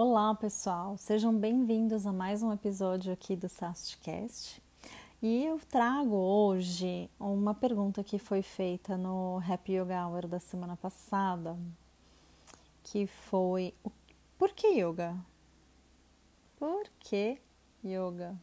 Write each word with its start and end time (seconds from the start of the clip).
Olá, 0.00 0.32
pessoal. 0.32 0.96
Sejam 0.96 1.36
bem-vindos 1.36 2.06
a 2.06 2.12
mais 2.12 2.40
um 2.40 2.52
episódio 2.52 3.12
aqui 3.12 3.34
do 3.34 3.48
Sastcast. 3.48 4.62
E 5.20 5.44
eu 5.44 5.58
trago 5.68 6.14
hoje 6.14 7.10
uma 7.18 7.52
pergunta 7.52 8.04
que 8.04 8.16
foi 8.16 8.40
feita 8.40 8.96
no 8.96 9.42
Happy 9.44 9.72
Yoga 9.72 10.06
Hour 10.06 10.28
da 10.28 10.38
semana 10.38 10.76
passada, 10.76 11.58
que 12.84 13.08
foi 13.08 13.74
por 14.38 14.52
que 14.52 14.68
yoga? 14.68 15.16
Por 16.60 16.88
que 17.00 17.36
yoga? 17.84 18.36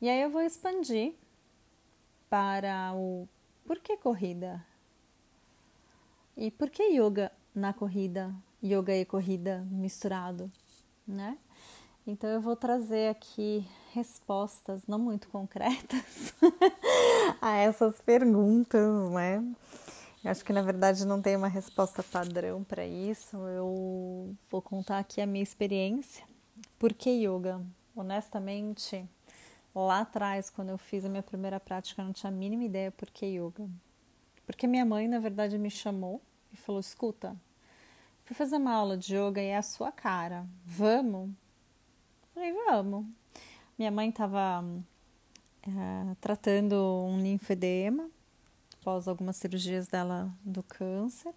E 0.00 0.08
aí 0.08 0.22
eu 0.22 0.30
vou 0.30 0.40
expandir 0.40 1.12
para 2.30 2.94
o 2.94 3.28
por 3.66 3.80
que 3.80 3.98
corrida? 3.98 4.64
E 6.34 6.50
por 6.50 6.70
que 6.70 6.84
yoga 6.84 7.30
na 7.54 7.74
corrida? 7.74 8.34
Yoga 8.64 8.96
e 8.96 9.04
corrida 9.04 9.66
misturado, 9.70 10.50
né? 11.06 11.36
Então 12.06 12.30
eu 12.30 12.40
vou 12.40 12.56
trazer 12.56 13.10
aqui 13.10 13.66
respostas 13.92 14.86
não 14.86 14.98
muito 14.98 15.28
concretas 15.28 16.34
a 17.42 17.56
essas 17.56 18.00
perguntas, 18.00 19.10
né? 19.10 19.44
Eu 20.24 20.30
acho 20.30 20.42
que 20.42 20.52
na 20.52 20.62
verdade 20.62 21.06
não 21.06 21.20
tem 21.20 21.36
uma 21.36 21.48
resposta 21.48 22.02
padrão 22.02 22.64
para 22.64 22.86
isso. 22.86 23.36
Eu 23.36 24.34
vou 24.50 24.62
contar 24.62 24.98
aqui 24.98 25.20
a 25.20 25.26
minha 25.26 25.42
experiência. 25.42 26.24
Por 26.78 26.94
que 26.94 27.10
yoga? 27.10 27.60
Honestamente, 27.94 29.06
lá 29.74 30.00
atrás, 30.00 30.48
quando 30.48 30.70
eu 30.70 30.78
fiz 30.78 31.04
a 31.04 31.08
minha 31.10 31.22
primeira 31.22 31.60
prática, 31.60 32.00
eu 32.00 32.06
não 32.06 32.12
tinha 32.14 32.30
a 32.30 32.34
mínima 32.34 32.64
ideia 32.64 32.90
por 32.90 33.10
que 33.10 33.26
yoga. 33.26 33.68
Porque 34.46 34.66
minha 34.66 34.84
mãe, 34.84 35.06
na 35.06 35.18
verdade, 35.18 35.58
me 35.58 35.70
chamou 35.70 36.22
e 36.52 36.56
falou: 36.56 36.80
escuta, 36.80 37.36
fui 38.24 38.34
fazer 38.34 38.56
uma 38.56 38.72
aula 38.72 38.96
de 38.96 39.14
yoga 39.14 39.40
e 39.40 39.46
é 39.46 39.56
a 39.56 39.62
sua 39.62 39.92
cara. 39.92 40.46
Vamos? 40.64 41.30
Falei, 42.34 42.52
vamos. 42.52 43.06
Minha 43.78 43.90
mãe 43.90 44.08
estava 44.08 44.64
é, 45.62 46.14
tratando 46.20 46.74
um 47.04 47.20
linfedema 47.20 48.08
após 48.80 49.08
algumas 49.08 49.36
cirurgias 49.36 49.88
dela 49.88 50.32
do 50.44 50.62
câncer. 50.62 51.34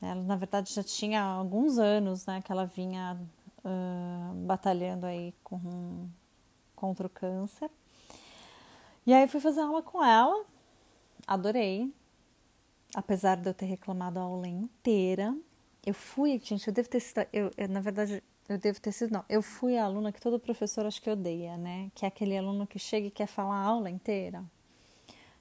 Ela, 0.00 0.22
na 0.22 0.36
verdade, 0.36 0.72
já 0.72 0.82
tinha 0.82 1.22
alguns 1.22 1.78
anos, 1.78 2.24
né, 2.26 2.40
que 2.40 2.50
ela 2.50 2.64
vinha 2.64 3.20
uh, 3.58 4.34
batalhando 4.46 5.04
aí 5.04 5.34
com, 5.44 6.08
contra 6.74 7.06
o 7.06 7.10
câncer. 7.10 7.70
E 9.06 9.12
aí 9.12 9.28
fui 9.28 9.40
fazer 9.40 9.60
aula 9.60 9.82
com 9.82 10.02
ela, 10.02 10.44
adorei, 11.26 11.92
apesar 12.94 13.36
de 13.36 13.48
eu 13.48 13.54
ter 13.54 13.66
reclamado 13.66 14.18
a 14.18 14.22
aula 14.22 14.48
inteira. 14.48 15.36
Eu 15.84 15.94
fui, 15.94 16.40
gente, 16.42 16.66
eu 16.68 16.74
devo 16.74 16.88
ter 16.88 17.00
sido, 17.00 17.26
eu, 17.32 17.50
eu 17.56 17.68
na 17.68 17.80
verdade, 17.80 18.22
eu 18.48 18.58
devo 18.58 18.80
ter 18.80 18.92
sido, 18.92 19.12
não. 19.12 19.24
Eu 19.28 19.42
fui 19.42 19.76
a 19.78 19.84
aluna 19.84 20.12
que 20.12 20.20
todo 20.20 20.38
professor 20.38 20.84
acho 20.86 21.00
que 21.00 21.10
odeia, 21.10 21.56
né? 21.56 21.90
Que 21.94 22.04
é 22.04 22.08
aquele 22.08 22.36
aluno 22.36 22.66
que 22.66 22.78
chega 22.78 23.06
e 23.06 23.10
quer 23.10 23.26
falar 23.26 23.56
a 23.56 23.64
aula 23.64 23.88
inteira. 23.88 24.44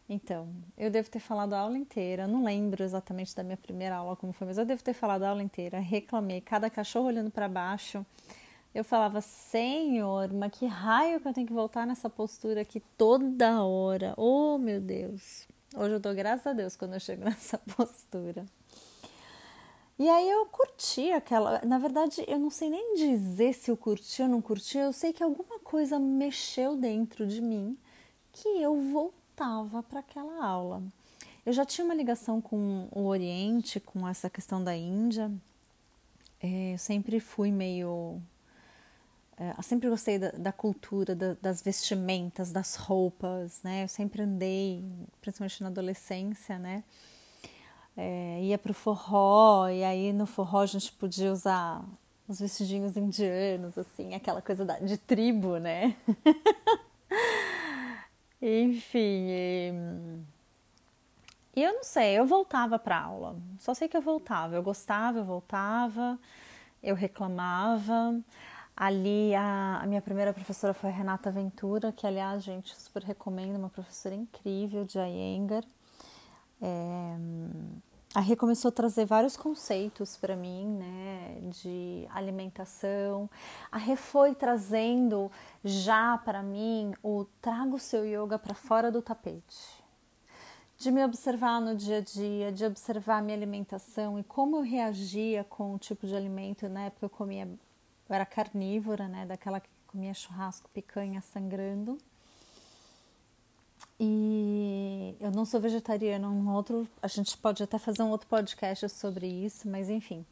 Então, 0.07 0.49
eu 0.75 0.89
devo 0.89 1.09
ter 1.09 1.19
falado 1.19 1.53
a 1.53 1.59
aula 1.59 1.77
inteira, 1.77 2.27
não 2.27 2.43
lembro 2.43 2.83
exatamente 2.83 3.35
da 3.35 3.43
minha 3.43 3.57
primeira 3.57 3.97
aula 3.97 4.15
como 4.15 4.33
foi, 4.33 4.47
mas 4.47 4.57
eu 4.57 4.65
devo 4.65 4.83
ter 4.83 4.93
falado 4.93 5.23
a 5.23 5.29
aula 5.29 5.43
inteira, 5.43 5.79
reclamei, 5.79 6.41
cada 6.41 6.67
cachorro 6.67 7.05
olhando 7.05 7.29
para 7.29 7.47
baixo. 7.47 8.03
Eu 8.73 8.83
falava, 8.83 9.21
Senhor, 9.21 10.33
mas 10.33 10.51
que 10.51 10.65
raio 10.65 11.19
que 11.19 11.27
eu 11.27 11.33
tenho 11.33 11.45
que 11.45 11.53
voltar 11.53 11.85
nessa 11.85 12.09
postura 12.09 12.61
aqui 12.61 12.81
toda 12.97 13.63
hora. 13.63 14.13
Oh, 14.17 14.57
meu 14.57 14.81
Deus. 14.81 15.47
Hoje 15.75 15.93
eu 15.93 15.99
dou 15.99 16.13
graças 16.15 16.47
a 16.47 16.53
Deus 16.53 16.75
quando 16.75 16.93
eu 16.93 16.99
chego 16.99 17.23
nessa 17.25 17.57
postura. 17.57 18.45
E 19.97 20.07
aí 20.09 20.29
eu 20.29 20.45
curti 20.45 21.11
aquela. 21.11 21.61
Na 21.65 21.77
verdade, 21.77 22.23
eu 22.27 22.39
não 22.39 22.49
sei 22.49 22.69
nem 22.69 22.95
dizer 22.95 23.53
se 23.53 23.69
eu 23.69 23.75
curti 23.75 24.21
ou 24.21 24.29
não 24.29 24.41
curti, 24.41 24.77
eu 24.77 24.93
sei 24.93 25.11
que 25.11 25.21
alguma 25.21 25.59
coisa 25.59 25.99
mexeu 25.99 26.75
dentro 26.77 27.27
de 27.27 27.41
mim 27.41 27.77
que 28.31 28.47
eu 28.47 28.79
voltava 28.91 29.83
para 29.83 29.99
aquela 29.99 30.43
aula. 30.43 30.81
Eu 31.45 31.53
já 31.53 31.65
tinha 31.65 31.83
uma 31.83 31.93
ligação 31.93 32.39
com 32.39 32.87
o 32.91 33.05
Oriente, 33.05 33.79
com 33.79 34.07
essa 34.07 34.29
questão 34.29 34.63
da 34.63 34.75
Índia. 34.75 35.31
É, 36.41 36.73
eu 36.73 36.77
sempre 36.77 37.19
fui 37.19 37.51
meio. 37.51 38.21
É, 39.39 39.53
eu 39.57 39.63
sempre 39.63 39.89
gostei 39.89 40.19
da, 40.19 40.31
da 40.31 40.51
cultura, 40.51 41.15
da, 41.15 41.35
das 41.41 41.61
vestimentas, 41.61 42.51
das 42.51 42.75
roupas, 42.75 43.61
né? 43.63 43.83
Eu 43.83 43.87
sempre 43.87 44.21
andei, 44.21 44.83
principalmente 45.21 45.63
na 45.63 45.69
adolescência, 45.69 46.59
né? 46.59 46.83
é, 47.99 48.39
ia 48.43 48.57
pro 48.57 48.73
forró, 48.73 49.67
e 49.67 49.83
aí 49.83 50.13
no 50.13 50.25
forró 50.25 50.61
a 50.61 50.65
gente 50.65 50.89
podia 50.93 51.33
usar 51.33 51.83
os 52.29 52.39
vestidinhos 52.39 52.95
indianos, 52.95 53.77
assim, 53.77 54.13
aquela 54.13 54.41
coisa 54.41 54.63
da, 54.63 54.79
de 54.79 54.97
tribo, 54.97 55.57
né? 55.57 55.97
Enfim. 58.41 59.27
E, 59.29 59.73
e 61.57 61.63
eu 61.63 61.73
não 61.73 61.83
sei, 61.83 62.17
eu 62.17 62.25
voltava 62.25 62.79
para 62.79 63.01
aula. 63.01 63.35
Só 63.59 63.73
sei 63.73 63.89
que 63.89 63.97
eu 63.97 64.01
voltava. 64.01 64.55
Eu 64.55 64.63
gostava, 64.63 65.19
eu 65.19 65.25
voltava, 65.25 66.17
eu 66.81 66.95
reclamava. 66.95 68.17
Ali 68.79 69.35
a, 69.35 69.81
a, 69.83 69.85
minha 69.85 70.01
primeira 70.01 70.31
professora 70.31 70.73
foi 70.73 70.89
a 70.89 70.93
Renata 70.93 71.29
Ventura, 71.29 71.91
que 71.91 72.07
aliás, 72.07 72.41
gente, 72.41 72.73
super 72.79 73.03
recomendo, 73.03 73.57
uma 73.57 73.69
professora 73.69 74.15
incrível 74.15 74.85
de 74.85 74.97
Iyengar. 74.97 75.65
É, 76.61 77.17
a 78.15 78.21
Rê 78.21 78.37
começou 78.37 78.69
a 78.69 78.71
trazer 78.71 79.03
vários 79.03 79.35
conceitos 79.35 80.15
para 80.15 80.33
mim, 80.33 80.65
né, 80.65 81.41
de 81.61 82.07
alimentação. 82.09 83.29
A 83.69 83.77
Rê 83.77 83.97
foi 83.97 84.33
trazendo 84.33 85.29
já 85.61 86.17
para 86.17 86.41
mim 86.41 86.93
o 87.03 87.25
traga 87.41 87.75
o 87.75 87.79
seu 87.79 88.05
yoga 88.05 88.39
para 88.39 88.53
fora 88.53 88.89
do 88.89 89.01
tapete. 89.01 89.83
De 90.77 90.89
me 90.89 91.03
observar 91.03 91.59
no 91.59 91.75
dia 91.75 91.97
a 91.97 92.01
dia, 92.01 92.49
de 92.49 92.63
observar 92.63 93.17
a 93.17 93.21
minha 93.21 93.35
alimentação 93.35 94.17
e 94.17 94.23
como 94.23 94.55
eu 94.55 94.61
reagia 94.61 95.43
com 95.43 95.75
o 95.75 95.77
tipo 95.77 96.07
de 96.07 96.15
alimento. 96.15 96.69
Na 96.69 96.85
época 96.85 97.05
eu 97.05 97.09
comia, 97.09 97.45
eu 98.09 98.15
era 98.15 98.25
carnívora, 98.25 99.07
né, 99.07 99.25
daquela 99.25 99.59
que 99.59 99.69
comia 99.87 100.13
churrasco, 100.13 100.69
picanha 100.73 101.21
sangrando. 101.21 101.97
E 103.99 105.15
eu 105.19 105.31
não 105.31 105.45
sou 105.45 105.59
vegetariana, 105.59 106.29
um 106.29 106.53
outro, 106.53 106.87
a 107.01 107.07
gente 107.07 107.37
pode 107.37 107.61
até 107.61 107.77
fazer 107.77 108.01
um 108.01 108.09
outro 108.09 108.27
podcast 108.27 108.87
sobre 108.89 109.27
isso, 109.27 109.69
mas 109.69 109.89
enfim, 109.89 110.25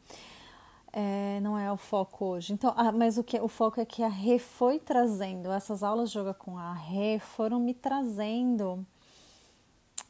é, 0.92 1.38
não 1.40 1.58
é 1.58 1.70
o 1.70 1.76
foco 1.76 2.24
hoje. 2.24 2.52
Então, 2.52 2.72
ah, 2.76 2.90
mas 2.90 3.18
o 3.18 3.24
que 3.24 3.38
o 3.38 3.48
foco 3.48 3.80
é 3.80 3.84
que 3.84 4.02
a 4.02 4.08
Rê 4.08 4.38
foi 4.38 4.78
trazendo, 4.78 5.52
essas 5.52 5.82
aulas 5.82 6.10
de 6.10 6.18
yoga 6.18 6.32
com 6.32 6.56
a 6.56 6.72
Rê 6.72 7.18
foram 7.18 7.60
me 7.60 7.74
trazendo 7.74 8.86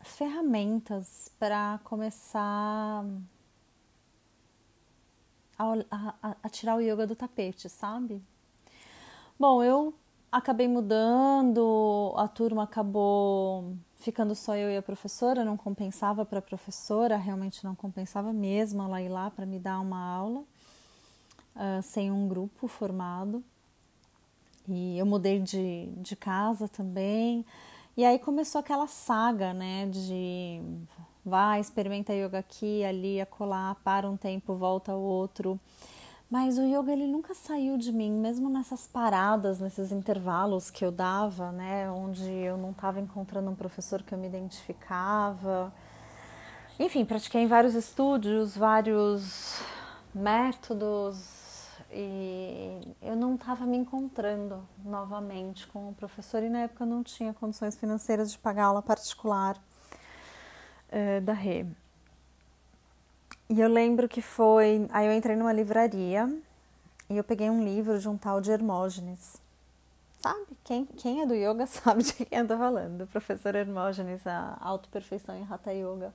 ferramentas 0.03 1.31
para 1.39 1.81
começar 1.83 3.05
a, 5.59 6.15
a, 6.23 6.37
a 6.43 6.49
tirar 6.49 6.77
o 6.77 6.81
yoga 6.81 7.07
do 7.07 7.17
tapete, 7.17 7.69
sabe? 7.69 8.23
Bom, 9.39 9.63
eu 9.63 9.95
acabei 10.31 10.69
mudando, 10.69 12.15
a 12.17 12.29
turma 12.29 12.65
acabou 12.65 13.77
ficando 13.97 14.35
só 14.35 14.55
eu 14.57 14.71
e 14.71 14.77
a 14.77 14.83
professora, 14.83 15.45
não 15.45 15.57
compensava 15.57 16.25
para 16.25 16.39
a 16.39 16.43
professora, 16.43 17.17
realmente 17.17 17.65
não 17.65 17.75
compensava 17.75 18.33
mesmo 18.33 18.83
ela 18.83 19.03
ir 19.03 19.09
lá 19.09 19.31
para 19.31 19.45
me 19.45 19.59
dar 19.59 19.81
uma 19.81 20.01
aula 20.01 20.41
uh, 20.41 21.83
sem 21.83 22.11
um 22.11 22.29
grupo 22.29 22.69
formado. 22.69 23.43
E 24.69 24.99
eu 24.99 25.07
mudei 25.07 25.41
de, 25.41 25.87
de 25.97 26.15
casa 26.15 26.69
também. 26.69 27.45
E 27.97 28.05
aí 28.05 28.19
começou 28.19 28.61
aquela 28.61 28.87
saga, 28.87 29.53
né, 29.53 29.87
de 29.87 30.61
vai, 31.29 31.61
experimenta 31.61 32.13
yoga 32.13 32.39
aqui, 32.39 32.85
ali, 32.85 33.21
acolá, 33.21 33.77
para 33.85 34.09
um 34.09 34.17
tempo, 34.17 34.55
volta 34.55 34.93
ao 34.93 35.01
outro. 35.01 35.61
Mas 36.31 36.59
o 36.59 36.63
yoga 36.63 36.93
ele 36.93 37.07
nunca 37.07 37.35
saiu 37.35 37.79
de 37.79 37.93
mim, 37.93 38.11
mesmo 38.13 38.51
nessas 38.51 38.87
paradas, 38.87 39.61
nesses 39.61 39.93
intervalos 39.93 40.71
que 40.71 40.85
eu 40.85 40.93
dava, 40.93 41.53
né, 41.53 41.91
onde 41.91 42.31
eu 42.31 42.57
não 42.59 42.71
estava 42.71 43.01
encontrando 43.01 43.51
um 43.51 43.55
professor 43.55 44.03
que 44.03 44.13
eu 44.13 44.19
me 44.19 44.27
identificava. 44.27 45.73
Enfim, 46.79 47.05
pratiquei 47.05 47.43
em 47.43 47.47
vários 47.47 47.75
estúdios, 47.75 48.57
vários 48.57 49.61
métodos 50.15 51.49
e 51.91 52.95
eu 53.01 53.17
não 53.17 53.35
estava 53.35 53.65
me 53.65 53.77
encontrando 53.77 54.63
novamente 54.85 55.67
com 55.69 55.89
o 55.89 55.95
professor 55.95 56.43
e 56.43 56.49
na 56.51 56.61
época 56.61 56.85
eu 56.85 56.89
não 56.89 57.03
tinha 57.03 57.33
condições 57.33 57.77
financeiras 57.77 58.31
de 58.31 58.39
pagar 58.39 58.67
aula 58.67 58.83
particular 58.83 59.59
uh, 60.90 61.20
da 61.20 61.32
Rê. 61.32 61.67
E 63.50 63.61
eu 63.61 63.69
lembro 63.69 64.08
que 64.08 64.20
foi. 64.20 64.87
Aí 64.90 65.06
eu 65.06 65.12
entrei 65.12 65.35
numa 65.35 65.52
livraria 65.52 66.29
e 67.08 67.17
eu 67.17 67.25
peguei 67.25 67.49
um 67.49 67.64
livro 67.64 67.99
de 67.99 68.08
um 68.08 68.17
tal 68.19 68.40
de 68.40 68.50
Hermógenes. 68.50 69.40
Sabe? 70.20 70.46
Quem, 70.64 70.85
quem 70.85 71.23
é 71.23 71.26
do 71.26 71.35
yoga 71.35 71.64
sabe 71.67 72.02
de 72.02 72.12
quem 72.12 72.38
eu 72.38 72.46
tô 72.46 72.58
falando. 72.58 72.99
Do 72.99 73.06
professor 73.06 73.55
Hermógenes, 73.55 74.26
a 74.26 74.58
Autoperfeição 74.61 75.35
em 75.35 75.46
Hatha 75.49 75.73
Yoga. 75.73 76.12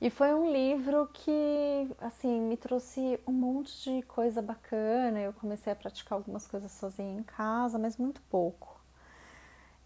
E 0.00 0.10
foi 0.10 0.34
um 0.34 0.50
livro 0.52 1.08
que, 1.12 1.88
assim, 2.00 2.40
me 2.40 2.56
trouxe 2.56 3.20
um 3.26 3.32
monte 3.32 3.84
de 3.84 4.02
coisa 4.02 4.42
bacana. 4.42 5.20
Eu 5.20 5.32
comecei 5.32 5.72
a 5.72 5.76
praticar 5.76 6.18
algumas 6.18 6.46
coisas 6.46 6.72
sozinha 6.72 7.18
em 7.18 7.22
casa, 7.22 7.78
mas 7.78 7.96
muito 7.96 8.20
pouco. 8.22 8.71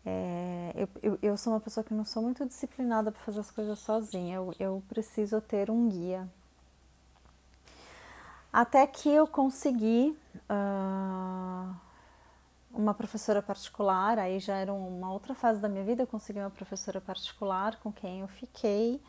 É, 0.08 0.72
eu, 0.76 0.88
eu, 1.02 1.18
eu, 1.20 1.36
sou 1.36 1.52
uma 1.52 1.58
pessoa 1.58 1.82
que 1.82 1.92
não 1.92 2.04
sou 2.04 2.22
muito 2.22 2.46
disciplinada 2.46 3.10
para 3.10 3.20
fazer 3.22 3.40
as 3.40 3.50
coisas 3.50 3.76
sozinha. 3.80 4.36
Eu, 4.36 4.54
eu 4.60 4.82
preciso 4.88 5.40
ter 5.40 5.68
um 5.68 5.88
guia. 5.88 6.28
Até 8.52 8.86
que 8.86 9.10
eu 9.10 9.26
consegui 9.26 10.16
uh, 10.48 11.74
uma 12.72 12.94
professora 12.94 13.42
particular, 13.42 14.16
aí 14.16 14.38
já 14.38 14.54
era 14.56 14.72
uma 14.72 15.12
outra 15.12 15.34
fase 15.34 15.60
da 15.60 15.68
minha 15.68 15.82
vida. 15.82 16.04
Eu 16.04 16.06
consegui 16.06 16.38
uma 16.38 16.50
professora 16.50 17.00
particular 17.00 17.76
com 17.80 17.92
quem 17.92 18.20
eu 18.20 18.28
fiquei 18.28 19.02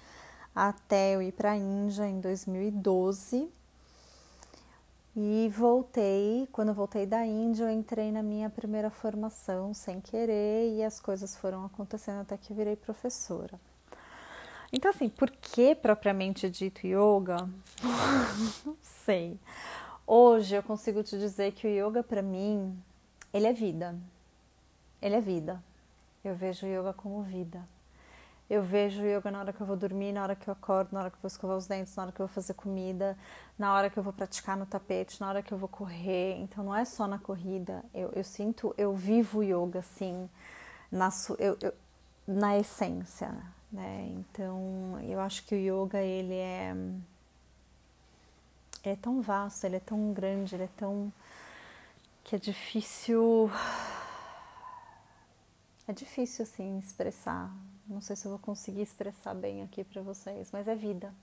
até 0.55 1.13
eu 1.13 1.21
ir 1.21 1.31
para 1.31 1.51
a 1.51 1.55
Índia 1.55 2.07
em 2.07 2.19
2012. 2.19 3.47
E 5.19 5.49
voltei, 5.49 6.47
quando 6.51 6.67
eu 6.67 6.75
voltei 6.75 7.07
da 7.07 7.25
Índia, 7.25 7.63
eu 7.63 7.71
entrei 7.71 8.11
na 8.11 8.21
minha 8.21 8.51
primeira 8.51 8.91
formação 8.91 9.73
sem 9.73 9.99
querer 9.99 10.75
e 10.75 10.83
as 10.83 10.99
coisas 10.99 11.35
foram 11.35 11.65
acontecendo 11.65 12.21
até 12.21 12.37
que 12.37 12.53
virei 12.53 12.75
professora. 12.75 13.59
Então, 14.71 14.91
assim, 14.91 15.09
por 15.09 15.31
que 15.31 15.73
propriamente 15.73 16.47
dito 16.51 16.85
yoga? 16.85 17.49
Não 18.63 18.77
sei. 18.79 19.39
Hoje 20.05 20.53
eu 20.53 20.61
consigo 20.61 21.01
te 21.01 21.17
dizer 21.17 21.51
que 21.53 21.65
o 21.65 21.69
yoga 21.71 22.03
para 22.03 22.21
mim, 22.21 22.79
ele 23.33 23.47
é 23.47 23.53
vida. 23.53 23.99
Ele 25.01 25.15
é 25.15 25.21
vida. 25.21 25.63
Eu 26.23 26.35
vejo 26.35 26.67
o 26.67 26.69
yoga 26.69 26.93
como 26.93 27.23
vida. 27.23 27.67
Eu 28.49 28.63
vejo 28.63 29.03
yoga 29.03 29.29
na 29.29 29.39
hora 29.39 29.51
que 29.51 29.59
eu 29.59 29.67
vou 29.67 29.75
dormir, 29.75 30.13
na 30.13 30.23
hora 30.23 30.35
que 30.35 30.47
eu 30.47 30.53
acordo, 30.53 30.93
na 30.93 31.01
hora 31.01 31.09
que 31.09 31.17
eu 31.17 31.21
vou 31.21 31.27
escovar 31.27 31.57
os 31.57 31.67
dentes, 31.67 31.93
na 31.95 32.03
hora 32.03 32.11
que 32.13 32.21
eu 32.21 32.27
vou 32.27 32.33
fazer 32.33 32.53
comida, 32.53 33.17
na 33.59 33.73
hora 33.73 33.89
que 33.89 33.99
eu 33.99 34.03
vou 34.03 34.13
praticar 34.13 34.55
no 34.55 34.65
tapete, 34.65 35.19
na 35.19 35.27
hora 35.27 35.43
que 35.43 35.53
eu 35.53 35.57
vou 35.57 35.67
correr. 35.67 36.37
Então 36.39 36.63
não 36.63 36.73
é 36.73 36.85
só 36.85 37.07
na 37.07 37.19
corrida. 37.19 37.83
Eu, 37.93 38.09
eu 38.15 38.23
sinto, 38.23 38.73
eu 38.77 38.95
vivo 38.95 39.43
yoga 39.43 39.79
assim, 39.79 40.29
na, 40.89 41.09
eu, 41.37 41.57
eu, 41.59 41.73
na 42.25 42.57
essência. 42.57 43.35
Né? 43.69 44.13
Então 44.15 44.97
eu 45.01 45.19
acho 45.19 45.43
que 45.45 45.53
o 45.53 45.57
yoga 45.57 45.99
ele 45.99 46.35
é, 46.35 46.71
ele 48.81 48.93
é 48.93 48.95
tão 48.95 49.21
vasto, 49.21 49.65
ele 49.65 49.75
é 49.75 49.81
tão 49.81 50.13
grande, 50.13 50.55
ele 50.55 50.63
é 50.63 50.69
tão 50.77 51.11
que 52.23 52.35
é 52.35 52.39
difícil 52.39 53.49
é 55.87 55.93
difícil 55.93 56.43
assim 56.43 56.77
expressar 56.79 57.49
não 57.87 58.01
sei 58.01 58.15
se 58.15 58.25
eu 58.25 58.31
vou 58.31 58.39
conseguir 58.39 58.81
expressar 58.81 59.33
bem 59.33 59.63
aqui 59.63 59.83
para 59.83 60.01
vocês, 60.01 60.49
mas 60.51 60.67
é 60.67 60.75
vida. 60.75 61.13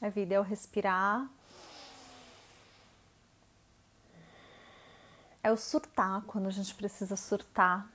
É 0.00 0.08
vida, 0.08 0.34
é 0.34 0.40
o 0.40 0.42
respirar. 0.42 1.28
É 5.42 5.50
o 5.50 5.56
surtar 5.56 6.22
quando 6.22 6.46
a 6.46 6.50
gente 6.50 6.74
precisa 6.74 7.16
surtar. 7.16 7.90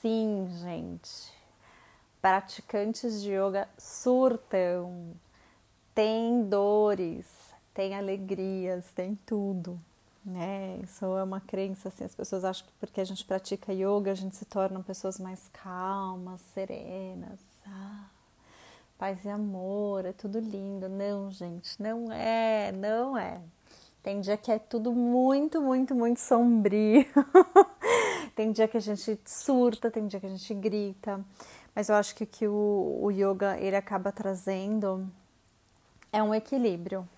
Sim, 0.00 0.48
gente. 0.60 1.32
Praticantes 2.22 3.20
de 3.22 3.32
yoga 3.32 3.68
surtam. 3.76 5.14
Tem 5.94 6.48
dores, 6.48 7.26
tem 7.74 7.94
alegrias, 7.94 8.90
tem 8.92 9.16
tudo 9.26 9.80
né? 10.28 10.78
Isso 10.84 11.04
é 11.04 11.22
uma 11.22 11.40
crença, 11.40 11.88
assim, 11.88 12.04
as 12.04 12.14
pessoas 12.14 12.44
acham 12.44 12.66
que 12.66 12.72
porque 12.78 13.00
a 13.00 13.04
gente 13.04 13.24
pratica 13.24 13.72
yoga 13.72 14.12
a 14.12 14.14
gente 14.14 14.36
se 14.36 14.44
torna 14.44 14.80
pessoas 14.82 15.18
mais 15.18 15.48
calmas, 15.48 16.40
serenas, 16.52 17.40
ah, 17.66 18.04
paz 18.98 19.24
e 19.24 19.28
amor, 19.28 20.04
é 20.04 20.12
tudo 20.12 20.38
lindo. 20.38 20.88
Não, 20.88 21.30
gente, 21.30 21.80
não 21.82 22.12
é, 22.12 22.72
não 22.72 23.16
é. 23.16 23.40
Tem 24.02 24.20
dia 24.20 24.36
que 24.36 24.52
é 24.52 24.58
tudo 24.58 24.92
muito, 24.92 25.60
muito, 25.60 25.94
muito 25.94 26.20
sombrio. 26.20 27.06
tem 28.36 28.52
dia 28.52 28.68
que 28.68 28.76
a 28.76 28.80
gente 28.80 29.18
surta, 29.24 29.90
tem 29.90 30.06
dia 30.06 30.20
que 30.20 30.26
a 30.26 30.30
gente 30.30 30.54
grita. 30.54 31.24
Mas 31.74 31.88
eu 31.88 31.94
acho 31.94 32.14
que 32.14 32.24
o 32.24 32.26
que 32.26 32.46
o, 32.46 32.98
o 33.02 33.10
yoga 33.10 33.58
ele 33.58 33.76
acaba 33.76 34.12
trazendo 34.12 35.08
é 36.12 36.22
um 36.22 36.34
equilíbrio, 36.34 37.08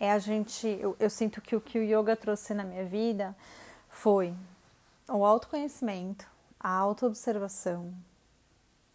é 0.00 0.12
a 0.12 0.18
gente, 0.18 0.66
eu, 0.66 0.96
eu 0.98 1.10
sinto 1.10 1.40
que 1.40 1.56
o 1.56 1.60
que 1.60 1.78
o 1.78 1.82
yoga 1.82 2.14
trouxe 2.14 2.54
na 2.54 2.64
minha 2.64 2.84
vida 2.84 3.36
foi 3.88 4.34
o 5.08 5.24
autoconhecimento, 5.24 6.26
a 6.60 6.70
autoobservação, 6.70 7.92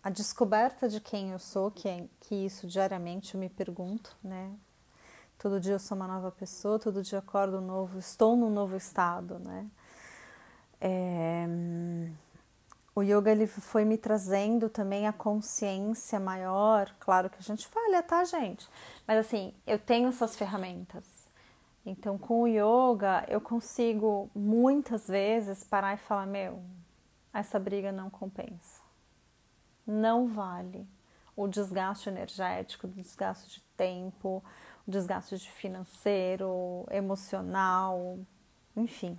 a 0.03 0.09
descoberta 0.09 0.88
de 0.88 1.00
quem 1.00 1.31
eu 1.31 1.39
sou, 1.39 1.71
que 1.71 1.88
é 1.88 2.05
que 2.21 2.35
isso 2.35 2.67
diariamente 2.67 3.35
eu 3.35 3.39
me 3.39 3.50
pergunto, 3.50 4.15
né? 4.23 4.51
Todo 5.38 5.59
dia 5.59 5.73
eu 5.73 5.79
sou 5.79 5.97
uma 5.97 6.07
nova 6.07 6.31
pessoa, 6.31 6.79
todo 6.79 7.01
dia 7.01 7.19
acordo 7.19 7.59
novo, 7.59 7.99
estou 7.99 8.35
num 8.35 8.49
novo 8.49 8.77
estado, 8.77 9.39
né? 9.39 9.67
É, 10.79 11.47
o 12.95 13.01
yoga 13.01 13.31
ele 13.31 13.48
foi 13.48 13.84
me 13.86 13.98
trazendo 13.98 14.69
também 14.69 15.07
a 15.07 15.13
consciência 15.13 16.19
maior. 16.19 16.94
Claro 17.00 17.30
que 17.30 17.38
a 17.40 17.42
gente 17.42 17.68
falha, 17.68 18.04
tá, 18.04 18.24
gente? 18.24 18.69
Mas 19.07 19.18
assim, 19.18 19.54
eu 19.66 19.80
tenho 19.80 20.10
essas 20.10 20.36
ferramentas. 20.36 21.06
Então, 21.86 22.18
com 22.18 22.44
o 22.44 22.48
yoga, 22.48 23.25
eu 23.28 23.42
consigo 23.42 24.30
muitas 24.34 25.07
vezes 25.07 25.63
parar 25.63 25.95
e 25.95 25.98
falar: 25.98 26.25
meu, 26.25 26.63
essa 27.34 27.60
briga 27.60 27.92
não 27.92 28.10
compensa. 28.10 28.81
Não 29.86 30.28
vale 30.28 30.88
o 31.36 31.48
desgaste 31.48 32.07
energético, 32.07 32.88
o 32.88 32.90
desgaste 32.90 33.56
de 33.56 33.62
tempo, 33.75 34.44
o 34.88 34.92
desgaste 34.92 35.36
de 35.38 35.51
financeiro, 35.51 36.86
emocional, 36.92 38.19
enfim. 38.78 39.18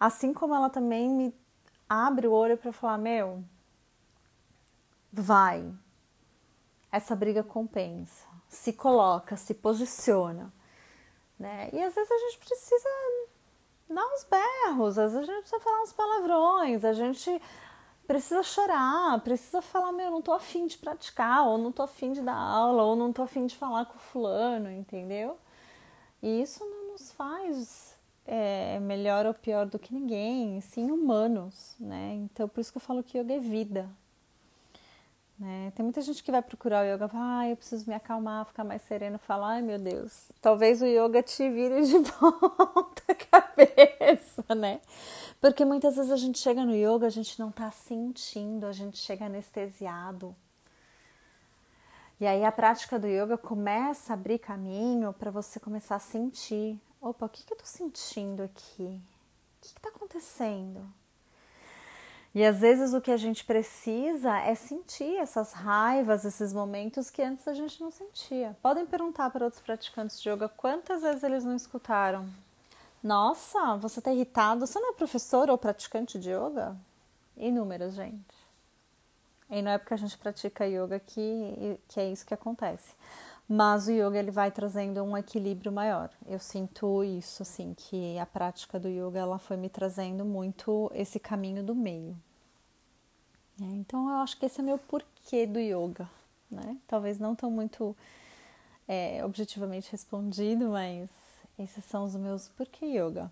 Assim 0.00 0.32
como 0.34 0.54
ela 0.54 0.70
também 0.70 1.08
me 1.08 1.34
abre 1.88 2.26
o 2.26 2.32
olho 2.32 2.56
para 2.56 2.72
falar: 2.72 2.98
meu, 2.98 3.44
vai, 5.12 5.72
essa 6.90 7.14
briga 7.14 7.42
compensa 7.42 8.26
se 8.48 8.72
coloca, 8.72 9.36
se 9.36 9.54
posiciona. 9.54 10.52
Né? 11.38 11.68
E 11.72 11.82
às 11.82 11.94
vezes 11.94 12.10
a 12.10 12.18
gente 12.18 12.38
precisa 12.38 12.88
dar 13.88 14.06
uns 14.06 14.24
berros, 14.24 14.98
às 14.98 15.12
vezes 15.12 15.28
a 15.28 15.32
gente 15.32 15.42
precisa 15.42 15.60
falar 15.60 15.82
uns 15.82 15.92
palavrões, 15.92 16.84
a 16.84 16.92
gente 16.92 17.42
precisa 18.06 18.42
chorar, 18.42 19.20
precisa 19.20 19.60
falar, 19.60 19.92
meu, 19.92 20.10
não 20.10 20.22
tô 20.22 20.32
afim 20.32 20.66
de 20.66 20.78
praticar, 20.78 21.46
ou 21.46 21.58
não 21.58 21.72
tô 21.72 21.82
afim 21.82 22.12
de 22.12 22.22
dar 22.22 22.36
aula, 22.36 22.84
ou 22.84 22.94
não 22.94 23.12
tô 23.12 23.22
afim 23.22 23.46
de 23.46 23.56
falar 23.56 23.86
com 23.86 23.98
fulano, 23.98 24.70
entendeu? 24.70 25.38
E 26.22 26.42
isso 26.42 26.64
não 26.64 26.92
nos 26.92 27.12
faz 27.12 27.93
é, 28.26 28.78
melhor 28.80 29.26
ou 29.26 29.34
pior 29.34 29.66
do 29.66 29.78
que 29.78 29.92
ninguém, 29.92 30.60
sim 30.60 30.90
humanos, 30.90 31.76
né? 31.78 32.14
Então 32.14 32.48
por 32.48 32.60
isso 32.60 32.72
que 32.72 32.78
eu 32.78 32.82
falo 32.82 33.02
que 33.02 33.18
yoga 33.18 33.34
é 33.34 33.38
vida, 33.38 33.88
né? 35.38 35.72
Tem 35.74 35.84
muita 35.84 36.00
gente 36.00 36.22
que 36.22 36.30
vai 36.30 36.40
procurar 36.40 36.84
o 36.84 36.94
yoga, 36.94 37.10
ah, 37.12 37.48
eu 37.48 37.56
preciso 37.56 37.88
me 37.88 37.94
acalmar, 37.94 38.46
ficar 38.46 38.64
mais 38.64 38.82
sereno, 38.82 39.18
falar, 39.18 39.54
ai 39.54 39.62
meu 39.62 39.78
Deus, 39.78 40.30
talvez 40.40 40.80
o 40.80 40.86
yoga 40.86 41.22
te 41.22 41.48
vire 41.50 41.82
de 41.82 41.98
volta 42.20 43.02
a 43.08 43.14
cabeça, 43.14 44.54
né? 44.54 44.80
Porque 45.40 45.64
muitas 45.64 45.96
vezes 45.96 46.10
a 46.10 46.16
gente 46.16 46.38
chega 46.38 46.64
no 46.64 46.74
yoga, 46.74 47.06
a 47.06 47.10
gente 47.10 47.38
não 47.38 47.50
tá 47.50 47.70
sentindo, 47.70 48.66
a 48.66 48.72
gente 48.72 48.96
chega 48.96 49.26
anestesiado. 49.26 50.34
E 52.20 52.26
aí 52.26 52.44
a 52.44 52.52
prática 52.52 52.98
do 52.98 53.08
yoga 53.08 53.36
começa 53.36 54.12
a 54.12 54.14
abrir 54.14 54.38
caminho 54.38 55.12
para 55.12 55.30
você 55.30 55.58
começar 55.58 55.96
a 55.96 55.98
sentir. 55.98 56.80
Opa, 57.04 57.26
o 57.26 57.28
que, 57.28 57.44
que 57.44 57.52
eu 57.52 57.58
tô 57.58 57.66
sentindo 57.66 58.42
aqui? 58.42 58.82
O 58.82 59.60
que, 59.60 59.74
que 59.74 59.80
tá 59.80 59.90
acontecendo? 59.90 60.80
E 62.34 62.42
às 62.42 62.60
vezes 62.60 62.94
o 62.94 63.00
que 63.00 63.10
a 63.10 63.16
gente 63.18 63.44
precisa 63.44 64.38
é 64.38 64.54
sentir 64.54 65.18
essas 65.18 65.52
raivas, 65.52 66.24
esses 66.24 66.50
momentos 66.54 67.10
que 67.10 67.20
antes 67.20 67.46
a 67.46 67.52
gente 67.52 67.78
não 67.82 67.90
sentia. 67.90 68.56
Podem 68.62 68.86
perguntar 68.86 69.28
para 69.28 69.44
outros 69.44 69.62
praticantes 69.62 70.18
de 70.18 70.30
yoga 70.30 70.48
quantas 70.48 71.02
vezes 71.02 71.22
eles 71.22 71.44
não 71.44 71.54
escutaram. 71.54 72.26
Nossa, 73.02 73.76
você 73.76 73.98
está 74.00 74.10
irritado? 74.10 74.66
Você 74.66 74.80
não 74.80 74.92
é 74.92 74.94
professor 74.94 75.50
ou 75.50 75.58
praticante 75.58 76.18
de 76.18 76.30
yoga? 76.30 76.74
Inúmeras, 77.36 77.92
gente. 77.92 78.34
E 79.50 79.60
não 79.60 79.72
é 79.72 79.76
porque 79.76 79.92
a 79.92 79.98
gente 79.98 80.16
pratica 80.16 80.66
yoga 80.66 80.98
que, 80.98 81.78
que 81.86 82.00
é 82.00 82.10
isso 82.10 82.24
que 82.24 82.32
acontece. 82.32 82.94
Mas 83.48 83.88
o 83.88 83.92
yoga 83.92 84.18
ele 84.18 84.30
vai 84.30 84.50
trazendo 84.50 85.02
um 85.02 85.16
equilíbrio 85.16 85.70
maior. 85.70 86.10
Eu 86.26 86.38
sinto 86.38 87.04
isso, 87.04 87.42
assim, 87.42 87.74
que 87.74 88.18
a 88.18 88.24
prática 88.24 88.80
do 88.80 88.88
yoga 88.88 89.18
ela 89.18 89.38
foi 89.38 89.56
me 89.56 89.68
trazendo 89.68 90.24
muito 90.24 90.90
esse 90.94 91.20
caminho 91.20 91.62
do 91.62 91.74
meio. 91.74 92.16
É, 93.60 93.64
então 93.64 94.08
eu 94.08 94.16
acho 94.16 94.38
que 94.38 94.46
esse 94.46 94.60
é 94.60 94.64
meu 94.64 94.78
porquê 94.78 95.46
do 95.46 95.60
yoga, 95.60 96.08
né? 96.50 96.76
Talvez 96.88 97.18
não 97.18 97.34
tão 97.34 97.50
muito 97.50 97.94
é, 98.88 99.24
objetivamente 99.24 99.92
respondido, 99.92 100.70
mas 100.70 101.10
esses 101.58 101.84
são 101.84 102.04
os 102.04 102.16
meus 102.16 102.48
porquê 102.48 102.86
yoga. 102.86 103.30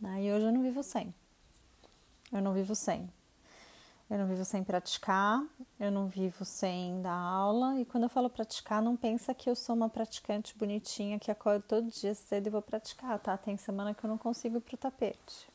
Né? 0.00 0.24
E 0.24 0.32
hoje 0.32 0.46
eu 0.46 0.52
não 0.52 0.62
vivo 0.62 0.82
sem. 0.82 1.12
Eu 2.32 2.40
não 2.40 2.54
vivo 2.54 2.74
sem. 2.74 3.10
Eu 4.12 4.18
não 4.18 4.26
vivo 4.26 4.44
sem 4.44 4.62
praticar, 4.62 5.42
eu 5.80 5.90
não 5.90 6.06
vivo 6.06 6.44
sem 6.44 7.00
dar 7.00 7.14
aula. 7.14 7.80
E 7.80 7.86
quando 7.86 8.02
eu 8.02 8.10
falo 8.10 8.28
praticar, 8.28 8.82
não 8.82 8.94
pensa 8.94 9.32
que 9.32 9.48
eu 9.48 9.56
sou 9.56 9.74
uma 9.74 9.88
praticante 9.88 10.54
bonitinha 10.54 11.18
que 11.18 11.30
acordo 11.30 11.62
todo 11.62 11.90
dia 11.90 12.14
cedo 12.14 12.46
e 12.46 12.50
vou 12.50 12.60
praticar, 12.60 13.18
tá? 13.18 13.38
Tem 13.38 13.56
semana 13.56 13.94
que 13.94 14.04
eu 14.04 14.10
não 14.10 14.18
consigo 14.18 14.58
ir 14.58 14.60
pro 14.60 14.76
tapete. 14.76 15.48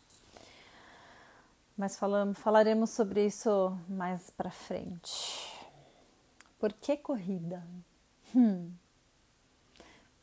Mas 1.78 2.00
falamos, 2.00 2.40
falaremos 2.40 2.90
sobre 2.90 3.28
isso 3.28 3.78
mais 3.88 4.32
pra 4.32 4.50
frente. 4.50 5.54
Por 6.60 6.74
que 6.74 6.98
corrida? 6.98 7.64
Hum. 8.36 8.72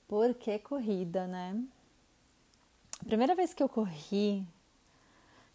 Por 0.09 0.35
que 0.35 0.59
corrida, 0.59 1.29
né? 1.29 1.63
A 3.01 3.05
primeira 3.05 3.37
vez 3.37 3.55
que 3.55 3.63
eu 3.63 3.69
corri, 3.69 4.45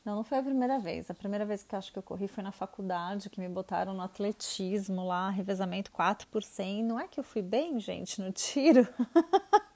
não, 0.10 0.16
não 0.16 0.24
foi 0.24 0.40
a 0.40 0.44
primeira 0.44 0.80
vez. 0.80 1.10
A 1.10 1.14
primeira 1.14 1.46
vez 1.46 1.64
que 1.64 1.76
eu 1.76 1.80
acho 1.80 1.92
que 1.94 2.00
eu 2.00 2.04
corri 2.04 2.28
foi 2.28 2.44
na 2.44 2.52
faculdade, 2.52 3.30
que 3.30 3.40
me 3.40 3.48
botaram 3.48 3.94
no 3.94 4.02
atletismo 4.02 5.06
lá, 5.06 5.30
revezamento 5.30 5.92
4 5.92 6.28
por 6.28 6.42
100. 6.42 6.84
Não 6.84 7.00
é 7.00 7.08
que 7.08 7.20
eu 7.20 7.24
fui 7.24 7.42
bem, 7.44 7.80
gente, 7.80 8.20
no 8.20 8.32
tiro? 8.32 8.88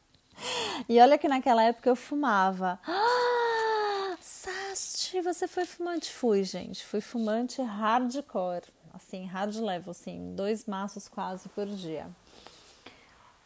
e 0.90 1.00
olha 1.00 1.18
que 1.18 1.28
naquela 1.28 1.64
época 1.64 1.90
eu 1.90 1.96
fumava. 1.96 2.80
Ah, 2.86 4.18
Sasti, 4.20 5.22
você 5.22 5.48
foi 5.48 5.66
fumante? 5.66 6.12
Fui, 6.12 6.44
gente. 6.44 6.84
Fui 6.84 7.00
fumante 7.00 7.62
hardcore. 7.62 8.66
Assim, 8.92 9.26
hard 9.26 9.56
level, 9.56 9.92
assim, 9.92 10.34
dois 10.36 10.66
maços 10.66 11.08
quase 11.08 11.48
por 11.50 11.66
dia. 11.66 12.08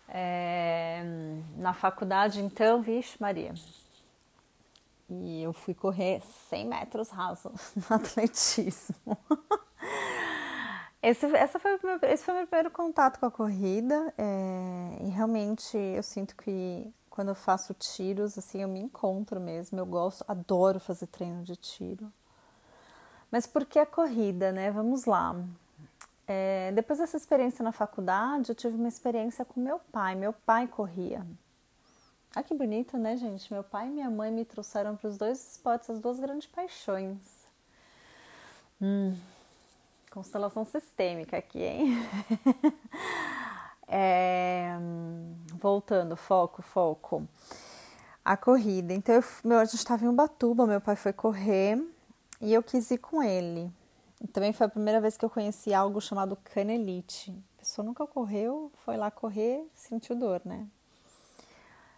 É, 0.10 1.03
na 1.58 1.74
faculdade, 1.74 2.41
então, 2.41 2.82
vixe, 2.82 3.17
Maria, 3.20 3.53
e 5.10 5.44
eu 5.44 5.54
fui 5.54 5.74
correr 5.74 6.22
100 6.50 6.68
metros 6.68 7.10
rasos 7.10 7.74
no 7.76 7.96
atletismo. 7.96 9.18
Esse, 11.02 11.26
essa 11.28 11.60
foi 11.60 11.80
meu, 11.84 12.00
esse 12.04 12.26
foi 12.26 12.34
o 12.34 12.38
meu 12.38 12.48
primeiro 12.48 12.72
contato 12.72 13.20
com 13.20 13.26
a 13.26 13.32
corrida 13.32 14.14
é, 14.18 14.98
e 15.02 15.10
realmente 15.10 15.78
eu 15.78 16.04
sinto 16.04 16.36
que 16.36 16.92
quando 17.18 17.30
eu 17.30 17.36
faço 17.36 17.74
tiros, 17.74 18.38
assim, 18.38 18.62
eu 18.62 18.68
me 18.68 18.80
encontro 18.80 19.40
mesmo. 19.40 19.80
Eu 19.80 19.88
gosto, 19.88 20.24
adoro 20.28 20.80
fazer 20.80 21.08
treino 21.08 21.42
de 21.42 21.56
tiro. 21.56 22.14
Mas 23.32 23.48
por 23.48 23.66
que 23.66 23.80
a 23.80 23.88
corrida, 23.88 24.52
né? 24.52 24.70
Vamos 24.70 25.06
lá. 25.06 25.36
É, 26.28 26.72
depois 26.74 27.00
dessa 27.00 27.18
experiência 27.18 27.64
na 27.64 27.72
faculdade, 27.72 28.50
eu 28.50 28.56
tive 28.56 28.76
uma 28.76 28.88
experiência 28.88 29.44
com 29.44 29.60
meu 29.60 29.80
pai. 29.92 30.14
Meu 30.14 30.32
pai 30.32 30.68
corria. 30.68 31.26
Ah, 32.38 32.44
que 32.44 32.53
bonito, 32.53 33.00
né, 33.00 33.17
gente? 33.17 33.51
Meu 33.51 33.63
pai 33.63 33.88
e 33.88 33.89
minha 33.89 34.12
mãe 34.12 34.32
me 34.32 34.46
trouxeram 34.46 34.96
para 34.96 35.10
os 35.10 35.17
dois 35.17 35.53
esportes, 35.53 35.89
as 35.89 36.00
duas 36.00 36.20
grandes 36.20 36.48
paixões. 36.48 37.17
Hum, 38.79 39.17
constelação 40.12 40.63
sistêmica 40.63 41.36
aqui, 41.36 41.63
hein? 41.63 41.98
é, 43.89 44.70
voltando, 45.56 46.15
foco, 46.15 46.62
foco. 46.62 47.27
A 48.24 48.38
corrida. 48.38 48.94
Então, 48.94 49.15
eu, 49.15 49.24
meu, 49.44 49.58
a 49.58 49.65
gente 49.65 49.79
estava 49.79 50.06
em 50.06 50.08
Ubatuba, 50.08 50.67
meu 50.67 50.79
pai 50.79 50.96
foi 50.96 51.13
correr 51.13 51.84
e 52.39 52.53
eu 52.53 52.62
quis 52.62 52.91
ir 52.91 53.00
com 53.00 53.24
ele. 53.24 53.74
Também 54.32 54.53
foi 54.53 54.67
a 54.67 54.70
primeira 54.70 55.01
vez 55.01 55.17
que 55.17 55.25
eu 55.25 55.29
conheci 55.32 55.74
algo 55.74 56.00
chamado 56.00 56.38
canelite. 56.44 57.32
A 57.56 57.62
pessoa 57.62 57.84
nunca 57.84 58.06
correu, 58.06 58.72
foi 58.86 58.96
lá 58.96 59.10
correr, 59.10 59.67
sentiu 59.74 60.15
dor, 60.15 60.39
né? 60.46 60.67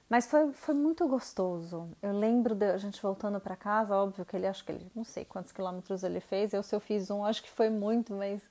Mas 0.09 0.25
foi, 0.25 0.51
foi 0.53 0.73
muito 0.73 1.07
gostoso. 1.07 1.87
Eu 2.01 2.17
lembro 2.17 2.55
de 2.55 2.65
a 2.71 2.77
gente 2.77 2.99
voltando 2.99 3.39
para 3.39 3.55
casa, 3.55 3.95
óbvio 3.95 4.25
que 4.25 4.35
ele, 4.35 4.47
acho 4.47 4.65
que 4.65 4.71
ele, 4.71 4.91
não 4.95 5.03
sei 5.03 5.23
quantos 5.23 5.51
quilômetros 5.51 6.03
ele 6.03 6.19
fez. 6.19 6.51
Eu, 6.51 6.63
se 6.63 6.75
eu 6.75 6.79
fiz 6.79 7.11
um, 7.11 7.23
acho 7.23 7.43
que 7.43 7.49
foi 7.49 7.69
muito, 7.69 8.13
mas 8.15 8.41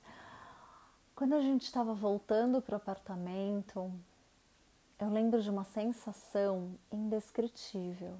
quando 1.13 1.33
a 1.35 1.41
gente 1.41 1.65
estava 1.65 1.93
voltando 1.93 2.61
para 2.61 2.73
o 2.73 2.77
apartamento, 2.77 3.91
eu 4.97 5.09
lembro 5.09 5.41
de 5.41 5.49
uma 5.49 5.65
sensação 5.65 6.71
indescritível. 6.89 8.13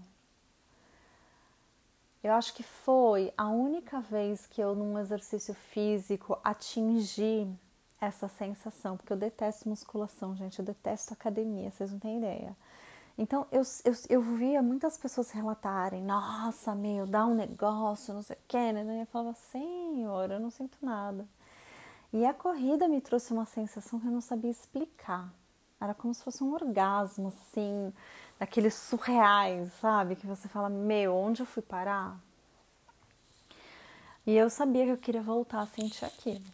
Eu 2.21 2.33
acho 2.33 2.53
que 2.53 2.63
foi 2.63 3.33
a 3.37 3.47
única 3.47 4.01
vez 4.01 4.45
que 4.45 4.59
eu, 4.59 4.75
num 4.75 4.99
exercício 4.99 5.53
físico, 5.53 6.37
atingi 6.43 7.47
essa 8.01 8.27
sensação, 8.27 8.97
porque 8.97 9.13
eu 9.13 9.17
detesto 9.17 9.69
musculação, 9.69 10.35
gente, 10.35 10.59
eu 10.59 10.65
detesto 10.65 11.13
academia, 11.13 11.71
vocês 11.71 11.91
não 11.93 11.99
têm 11.99 12.17
ideia. 12.17 12.53
Então 13.19 13.45
eu, 13.51 13.63
eu, 13.83 13.93
eu 14.07 14.21
via 14.21 14.61
muitas 14.61 14.97
pessoas 14.97 15.29
relatarem, 15.31 16.01
nossa, 16.01 16.73
meu, 16.73 17.05
dá 17.05 17.25
um 17.25 17.35
negócio, 17.35 18.13
não 18.13 18.23
sei 18.23 18.37
o 18.37 18.39
que, 18.47 18.71
né? 18.71 18.97
E 18.97 19.01
eu 19.01 19.05
falava, 19.07 19.35
senhor, 19.51 20.31
eu 20.31 20.39
não 20.39 20.49
sinto 20.49 20.77
nada. 20.81 21.27
E 22.13 22.25
a 22.25 22.33
corrida 22.33 22.87
me 22.87 23.01
trouxe 23.01 23.33
uma 23.33 23.45
sensação 23.45 23.99
que 23.99 24.07
eu 24.07 24.11
não 24.11 24.21
sabia 24.21 24.49
explicar. 24.49 25.29
Era 25.81 25.93
como 25.93 26.13
se 26.13 26.23
fosse 26.23 26.41
um 26.41 26.53
orgasmo, 26.53 27.27
assim, 27.27 27.93
daqueles 28.39 28.73
surreais, 28.73 29.69
sabe? 29.81 30.15
Que 30.15 30.25
você 30.25 30.47
fala, 30.47 30.69
meu, 30.69 31.13
onde 31.13 31.41
eu 31.41 31.45
fui 31.45 31.61
parar? 31.61 32.17
E 34.25 34.33
eu 34.33 34.49
sabia 34.49 34.85
que 34.85 34.91
eu 34.91 34.97
queria 34.97 35.21
voltar 35.21 35.59
a 35.59 35.67
sentir 35.67 36.05
aquilo. 36.05 36.45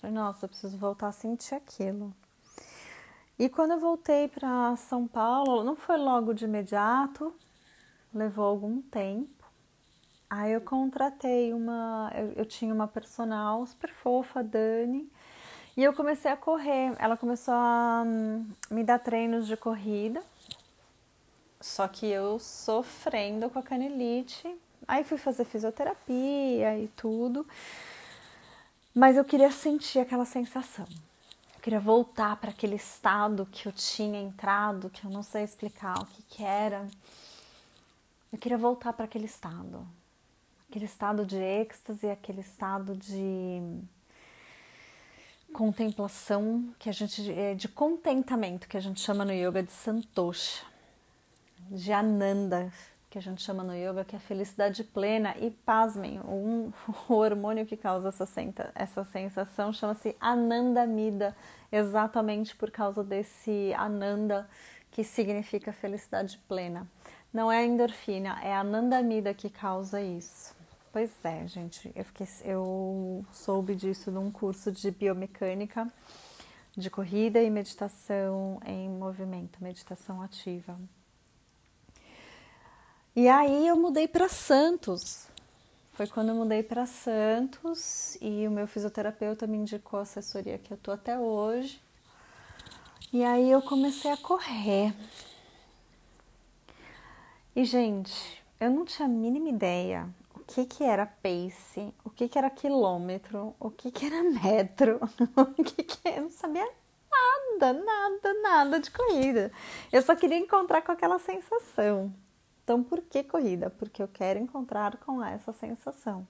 Falei, 0.00 0.16
nossa, 0.16 0.46
eu 0.46 0.48
preciso 0.48 0.76
voltar 0.76 1.06
a 1.08 1.12
sentir 1.12 1.54
aquilo. 1.54 2.12
E 3.38 3.48
quando 3.48 3.72
eu 3.72 3.80
voltei 3.80 4.28
para 4.28 4.76
São 4.76 5.08
Paulo, 5.08 5.64
não 5.64 5.74
foi 5.74 5.96
logo 5.96 6.32
de 6.32 6.44
imediato, 6.44 7.34
levou 8.12 8.44
algum 8.44 8.80
tempo. 8.80 9.44
Aí 10.30 10.52
eu 10.52 10.60
contratei 10.60 11.52
uma, 11.52 12.12
eu, 12.14 12.32
eu 12.36 12.46
tinha 12.46 12.72
uma 12.72 12.86
personal 12.86 13.66
super 13.66 13.92
fofa, 13.92 14.42
Dani, 14.42 15.10
e 15.76 15.82
eu 15.82 15.92
comecei 15.92 16.30
a 16.30 16.36
correr. 16.36 16.94
Ela 16.98 17.16
começou 17.16 17.54
a 17.54 18.04
hum, 18.06 18.46
me 18.70 18.84
dar 18.84 19.00
treinos 19.00 19.48
de 19.48 19.56
corrida, 19.56 20.22
só 21.60 21.88
que 21.88 22.06
eu 22.06 22.38
sofrendo 22.38 23.50
com 23.50 23.58
a 23.58 23.62
canelite. 23.62 24.48
Aí 24.86 25.02
fui 25.02 25.18
fazer 25.18 25.44
fisioterapia 25.44 26.78
e 26.78 26.88
tudo, 26.96 27.44
mas 28.94 29.16
eu 29.16 29.24
queria 29.24 29.50
sentir 29.50 29.98
aquela 29.98 30.24
sensação 30.24 30.86
queria 31.64 31.80
voltar 31.80 32.36
para 32.36 32.50
aquele 32.50 32.76
estado 32.76 33.48
que 33.50 33.66
eu 33.66 33.72
tinha 33.72 34.20
entrado, 34.20 34.90
que 34.90 35.02
eu 35.02 35.10
não 35.10 35.22
sei 35.22 35.44
explicar 35.44 35.98
o 35.98 36.04
que, 36.04 36.22
que 36.24 36.44
era. 36.44 36.86
Eu 38.30 38.38
queria 38.38 38.58
voltar 38.58 38.92
para 38.92 39.06
aquele 39.06 39.24
estado. 39.24 39.88
Aquele 40.68 40.84
estado 40.84 41.24
de 41.24 41.38
êxtase, 41.38 42.10
aquele 42.10 42.42
estado 42.42 42.94
de 42.94 43.62
contemplação 45.54 46.68
que 46.78 46.90
a 46.90 46.92
gente 46.92 47.32
é, 47.32 47.54
de 47.54 47.68
contentamento 47.68 48.68
que 48.68 48.76
a 48.76 48.80
gente 48.80 49.00
chama 49.00 49.24
no 49.24 49.32
yoga 49.32 49.62
de 49.62 49.72
santosha, 49.72 50.62
de 51.70 51.90
ananda, 51.94 52.70
que 53.14 53.18
a 53.18 53.22
gente 53.22 53.42
chama 53.42 53.62
no 53.62 53.72
yoga, 53.72 54.04
que 54.04 54.16
é 54.16 54.18
felicidade 54.18 54.82
plena. 54.82 55.36
E 55.38 55.48
pasmem, 55.48 56.18
um, 56.22 56.72
o 57.08 57.14
hormônio 57.14 57.64
que 57.64 57.76
causa 57.76 58.08
essa, 58.08 58.26
senta, 58.26 58.72
essa 58.74 59.04
sensação 59.04 59.72
chama-se 59.72 60.16
anandamida, 60.20 61.36
exatamente 61.70 62.56
por 62.56 62.72
causa 62.72 63.04
desse 63.04 63.72
ananda, 63.74 64.48
que 64.90 65.04
significa 65.04 65.72
felicidade 65.72 66.38
plena. 66.48 66.88
Não 67.32 67.52
é 67.52 67.58
a 67.58 67.64
endorfina, 67.64 68.36
é 68.42 68.52
a 68.52 68.60
anandamida 68.60 69.32
que 69.32 69.48
causa 69.48 70.02
isso. 70.02 70.52
Pois 70.92 71.12
é, 71.24 71.46
gente, 71.46 71.92
eu, 71.94 72.04
fiquei, 72.04 72.26
eu 72.44 73.24
soube 73.30 73.76
disso 73.76 74.10
num 74.10 74.28
curso 74.28 74.72
de 74.72 74.90
biomecânica 74.90 75.86
de 76.76 76.90
corrida 76.90 77.40
e 77.40 77.48
meditação 77.48 78.58
em 78.66 78.88
movimento, 78.88 79.62
meditação 79.62 80.20
ativa. 80.20 80.76
E 83.16 83.28
aí 83.28 83.68
eu 83.68 83.76
mudei 83.76 84.08
para 84.08 84.28
Santos. 84.28 85.28
Foi 85.92 86.08
quando 86.08 86.30
eu 86.30 86.34
mudei 86.34 86.64
para 86.64 86.84
Santos 86.84 88.18
e 88.20 88.44
o 88.48 88.50
meu 88.50 88.66
fisioterapeuta 88.66 89.46
me 89.46 89.56
indicou 89.56 90.00
a 90.00 90.02
assessoria 90.02 90.58
que 90.58 90.72
eu 90.72 90.76
tô 90.76 90.90
até 90.90 91.16
hoje. 91.16 91.80
E 93.12 93.22
aí 93.22 93.48
eu 93.48 93.62
comecei 93.62 94.10
a 94.10 94.16
correr. 94.16 94.92
E 97.54 97.64
gente, 97.64 98.42
eu 98.58 98.68
não 98.68 98.84
tinha 98.84 99.06
a 99.06 99.08
mínima 99.08 99.48
ideia 99.48 100.08
o 100.34 100.40
que 100.40 100.66
que 100.66 100.82
era 100.82 101.06
pace, 101.06 101.94
o 102.04 102.10
que 102.10 102.28
que 102.28 102.36
era 102.36 102.50
quilômetro, 102.50 103.54
o 103.60 103.70
que 103.70 103.92
que 103.92 104.06
era 104.06 104.24
metro, 104.24 104.98
o 105.36 105.62
que 105.62 105.84
que 105.84 106.08
eu 106.08 106.22
não 106.22 106.30
sabia 106.30 106.68
nada, 107.08 107.72
nada, 107.72 108.34
nada 108.42 108.80
de 108.80 108.90
corrida. 108.90 109.52
Eu 109.92 110.02
só 110.02 110.16
queria 110.16 110.36
encontrar 110.36 110.82
com 110.82 110.90
aquela 110.90 111.20
sensação. 111.20 112.12
Então, 112.64 112.82
por 112.82 113.02
que 113.02 113.22
corrida? 113.22 113.68
Porque 113.68 114.02
eu 114.02 114.08
quero 114.08 114.40
encontrar 114.40 114.96
com 114.96 115.22
essa 115.22 115.52
sensação. 115.52 116.26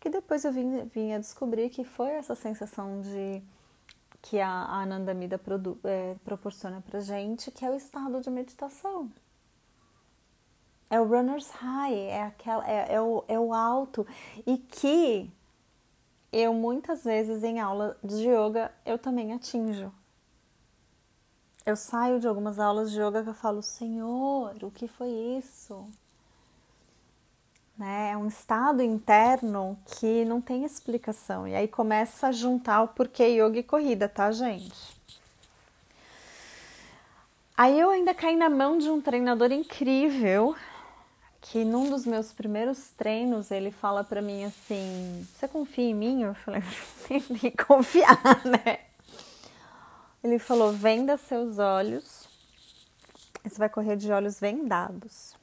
Que 0.00 0.08
depois 0.08 0.44
eu 0.44 0.52
vim, 0.52 0.84
vim 0.86 1.12
a 1.12 1.18
descobrir 1.18 1.68
que 1.68 1.84
foi 1.84 2.10
essa 2.12 2.34
sensação 2.34 3.02
de 3.02 3.42
que 4.22 4.40
a, 4.40 4.48
a 4.48 4.82
Anandamida 4.82 5.38
produ, 5.38 5.78
é, 5.84 6.16
proporciona 6.24 6.82
pra 6.88 7.00
gente, 7.00 7.50
que 7.50 7.64
é 7.64 7.70
o 7.70 7.74
estado 7.74 8.20
de 8.20 8.30
meditação. 8.30 9.12
É 10.90 10.98
o 10.98 11.04
runner's 11.04 11.50
high, 11.50 11.94
é, 11.94 12.22
aquela, 12.22 12.66
é, 12.68 12.94
é, 12.94 13.00
o, 13.00 13.22
é 13.28 13.38
o 13.38 13.52
alto. 13.52 14.06
E 14.46 14.56
que 14.56 15.30
eu 16.32 16.54
muitas 16.54 17.04
vezes 17.04 17.44
em 17.44 17.60
aula 17.60 17.96
de 18.02 18.26
yoga 18.26 18.72
eu 18.86 18.98
também 18.98 19.34
atinjo. 19.34 19.92
Eu 21.68 21.76
saio 21.76 22.18
de 22.18 22.26
algumas 22.26 22.58
aulas 22.58 22.90
de 22.90 22.98
yoga 22.98 23.22
que 23.22 23.28
eu 23.28 23.34
falo, 23.34 23.62
Senhor, 23.62 24.54
o 24.62 24.70
que 24.70 24.88
foi 24.88 25.10
isso? 25.10 25.86
Né? 27.76 28.12
É 28.12 28.16
um 28.16 28.26
estado 28.26 28.82
interno 28.82 29.78
que 29.84 30.24
não 30.24 30.40
tem 30.40 30.64
explicação. 30.64 31.46
E 31.46 31.54
aí 31.54 31.68
começa 31.68 32.28
a 32.28 32.32
juntar 32.32 32.80
o 32.80 32.88
porquê 32.88 33.38
yoga 33.38 33.58
e 33.58 33.62
corrida, 33.62 34.08
tá, 34.08 34.32
gente? 34.32 34.96
Aí 37.54 37.78
eu 37.78 37.90
ainda 37.90 38.14
caí 38.14 38.34
na 38.34 38.48
mão 38.48 38.78
de 38.78 38.88
um 38.88 38.98
treinador 38.98 39.52
incrível 39.52 40.56
que 41.42 41.66
num 41.66 41.90
dos 41.90 42.06
meus 42.06 42.32
primeiros 42.32 42.88
treinos 42.96 43.50
ele 43.50 43.70
fala 43.70 44.02
para 44.02 44.22
mim 44.22 44.42
assim: 44.42 45.28
"Você 45.34 45.46
confia 45.46 45.84
em 45.90 45.94
mim?" 45.94 46.22
Eu 46.22 46.34
falei: 46.34 46.62
"Tem 47.06 47.20
que 47.20 47.50
confiar, 47.50 48.42
né?" 48.46 48.87
Ele 50.22 50.38
falou: 50.38 50.72
"Venda 50.72 51.16
seus 51.16 51.58
olhos. 51.58 52.28
Você 53.44 53.56
vai 53.56 53.68
correr 53.68 53.96
de 53.96 54.10
olhos 54.12 54.40
vendados." 54.40 55.34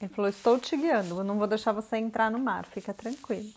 Ele 0.00 0.12
falou: 0.12 0.28
"Estou 0.28 0.58
te 0.58 0.76
guiando, 0.76 1.18
eu 1.18 1.24
não 1.24 1.38
vou 1.38 1.46
deixar 1.46 1.72
você 1.72 1.96
entrar 1.96 2.30
no 2.30 2.38
mar, 2.38 2.64
fica 2.64 2.94
tranquilo." 2.94 3.52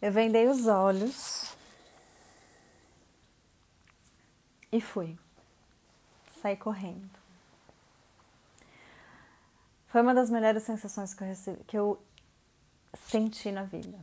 Eu 0.00 0.12
vendei 0.12 0.46
os 0.46 0.66
olhos 0.66 1.56
e 4.70 4.80
fui. 4.80 5.18
Saí 6.40 6.56
correndo. 6.56 7.18
Foi 9.88 10.02
uma 10.02 10.14
das 10.14 10.30
melhores 10.30 10.62
sensações 10.62 11.14
que 11.14 11.22
eu, 11.22 11.26
recebi, 11.26 11.64
que 11.64 11.76
eu 11.76 12.00
senti 12.94 13.50
na 13.50 13.64
vida. 13.64 13.98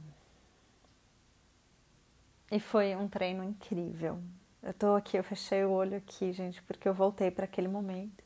E 2.52 2.60
foi 2.60 2.96
um 2.96 3.08
treino 3.08 3.44
incrível. 3.44 4.22
Eu 4.62 4.74
tô 4.74 4.96
aqui, 4.96 5.18
eu 5.18 5.24
fechei 5.24 5.64
o 5.66 5.72
olho 5.72 5.98
aqui, 5.98 6.32
gente, 6.32 6.62
porque 6.64 6.88
eu 6.88 6.94
voltei 6.94 7.32
para 7.32 7.46
aquele 7.46 7.68
momento. 7.68 8.24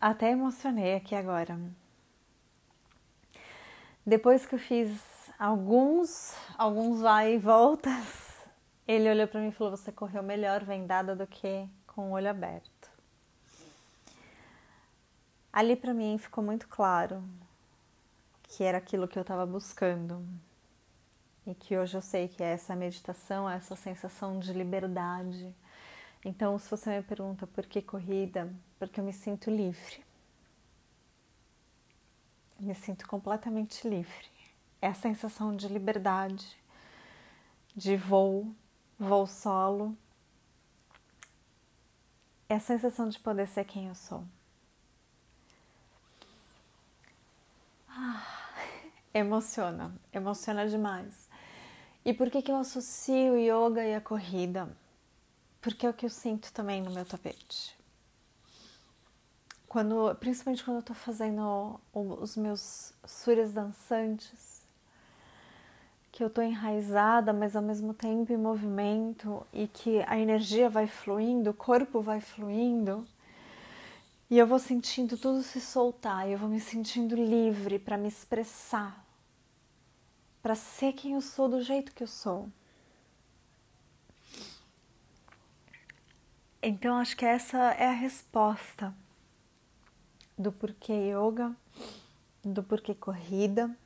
Até 0.00 0.30
emocionei 0.30 0.94
aqui 0.94 1.14
agora. 1.14 1.58
Depois 4.04 4.46
que 4.46 4.54
eu 4.54 4.58
fiz 4.58 5.30
alguns, 5.38 6.34
alguns 6.56 7.00
vai 7.00 7.34
e 7.34 7.38
voltas, 7.38 8.36
ele 8.86 9.10
olhou 9.10 9.26
para 9.26 9.40
mim 9.40 9.48
e 9.48 9.52
falou: 9.52 9.76
"Você 9.76 9.90
correu 9.90 10.22
melhor 10.22 10.64
vendada 10.64 11.16
do 11.16 11.26
que 11.26 11.68
com 11.86 12.10
o 12.10 12.12
olho 12.12 12.30
aberto". 12.30 12.90
Ali 15.52 15.74
para 15.74 15.94
mim 15.94 16.18
ficou 16.18 16.44
muito 16.44 16.68
claro 16.68 17.24
que 18.44 18.62
era 18.62 18.78
aquilo 18.78 19.08
que 19.08 19.18
eu 19.18 19.22
estava 19.22 19.44
buscando 19.44 20.24
e 21.46 21.54
que 21.54 21.76
hoje 21.78 21.96
eu 21.96 22.02
sei 22.02 22.26
que 22.28 22.42
é 22.42 22.52
essa 22.52 22.74
meditação, 22.74 23.48
essa 23.48 23.76
sensação 23.76 24.38
de 24.38 24.52
liberdade. 24.52 25.54
Então, 26.24 26.58
se 26.58 26.68
você 26.68 26.96
me 26.96 27.02
pergunta 27.02 27.46
por 27.46 27.64
que 27.66 27.80
corrida, 27.80 28.52
porque 28.78 28.98
eu 29.00 29.04
me 29.04 29.12
sinto 29.12 29.50
livre. 29.50 30.04
me 32.58 32.74
sinto 32.74 33.06
completamente 33.06 33.86
livre. 33.88 34.26
É 34.80 34.88
a 34.88 34.94
sensação 34.94 35.54
de 35.54 35.68
liberdade, 35.68 36.56
de 37.76 37.96
voo, 37.96 38.54
voo 38.98 39.26
solo. 39.26 39.96
É 42.48 42.54
a 42.56 42.60
sensação 42.60 43.08
de 43.08 43.18
poder 43.20 43.46
ser 43.46 43.64
quem 43.64 43.88
eu 43.88 43.94
sou. 43.94 44.24
Ah, 47.88 48.22
emociona, 49.14 49.94
emociona 50.12 50.68
demais. 50.68 51.25
E 52.06 52.14
por 52.14 52.30
que, 52.30 52.40
que 52.40 52.52
eu 52.52 52.56
associo 52.56 53.36
yoga 53.36 53.84
e 53.84 53.92
a 53.92 54.00
corrida? 54.00 54.68
Porque 55.60 55.84
é 55.84 55.90
o 55.90 55.92
que 55.92 56.06
eu 56.06 56.08
sinto 56.08 56.52
também 56.52 56.80
no 56.80 56.92
meu 56.92 57.04
tapete. 57.04 57.76
Quando, 59.66 60.14
principalmente 60.14 60.62
quando 60.64 60.76
eu 60.76 60.84
tô 60.84 60.94
fazendo 60.94 61.80
os 61.92 62.36
meus 62.36 62.92
suras 63.04 63.52
dançantes, 63.52 64.62
que 66.12 66.22
eu 66.22 66.30
tô 66.30 66.42
enraizada, 66.42 67.32
mas 67.32 67.56
ao 67.56 67.62
mesmo 67.62 67.92
tempo 67.92 68.32
em 68.32 68.36
movimento 68.36 69.44
e 69.52 69.66
que 69.66 70.00
a 70.06 70.16
energia 70.16 70.70
vai 70.70 70.86
fluindo, 70.86 71.50
o 71.50 71.54
corpo 71.54 72.00
vai 72.00 72.20
fluindo, 72.20 73.04
e 74.30 74.38
eu 74.38 74.46
vou 74.46 74.60
sentindo 74.60 75.18
tudo 75.18 75.42
se 75.42 75.60
soltar, 75.60 76.30
eu 76.30 76.38
vou 76.38 76.48
me 76.48 76.60
sentindo 76.60 77.16
livre 77.16 77.80
para 77.80 77.98
me 77.98 78.06
expressar, 78.06 79.04
para 80.46 80.54
ser 80.54 80.92
quem 80.92 81.14
eu 81.14 81.20
sou 81.20 81.48
do 81.48 81.60
jeito 81.60 81.92
que 81.92 82.04
eu 82.04 82.06
sou. 82.06 82.48
Então 86.62 86.98
acho 86.98 87.16
que 87.16 87.24
essa 87.24 87.58
é 87.72 87.88
a 87.88 87.90
resposta 87.90 88.94
do 90.38 90.52
porquê 90.52 90.92
yoga, 90.92 91.52
do 92.44 92.62
porquê 92.62 92.94
corrida, 92.94 93.76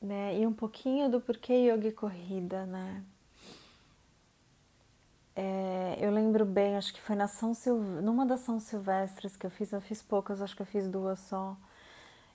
né? 0.00 0.38
E 0.38 0.46
um 0.46 0.52
pouquinho 0.52 1.10
do 1.10 1.20
porquê 1.20 1.68
yoga 1.68 1.88
e 1.88 1.92
corrida, 1.92 2.64
né? 2.64 3.04
É, 5.34 5.98
eu 5.98 6.12
lembro 6.12 6.44
bem, 6.44 6.76
acho 6.76 6.94
que 6.94 7.00
foi 7.00 7.16
na 7.16 7.26
São 7.26 7.54
Silvestre, 7.54 8.04
numa 8.04 8.24
das 8.24 8.38
São 8.42 8.60
Silvestres 8.60 9.36
que 9.36 9.46
eu 9.46 9.50
fiz, 9.50 9.72
eu 9.72 9.80
fiz 9.80 10.00
poucas, 10.00 10.40
acho 10.40 10.54
que 10.54 10.62
eu 10.62 10.66
fiz 10.66 10.86
duas 10.86 11.18
só. 11.18 11.56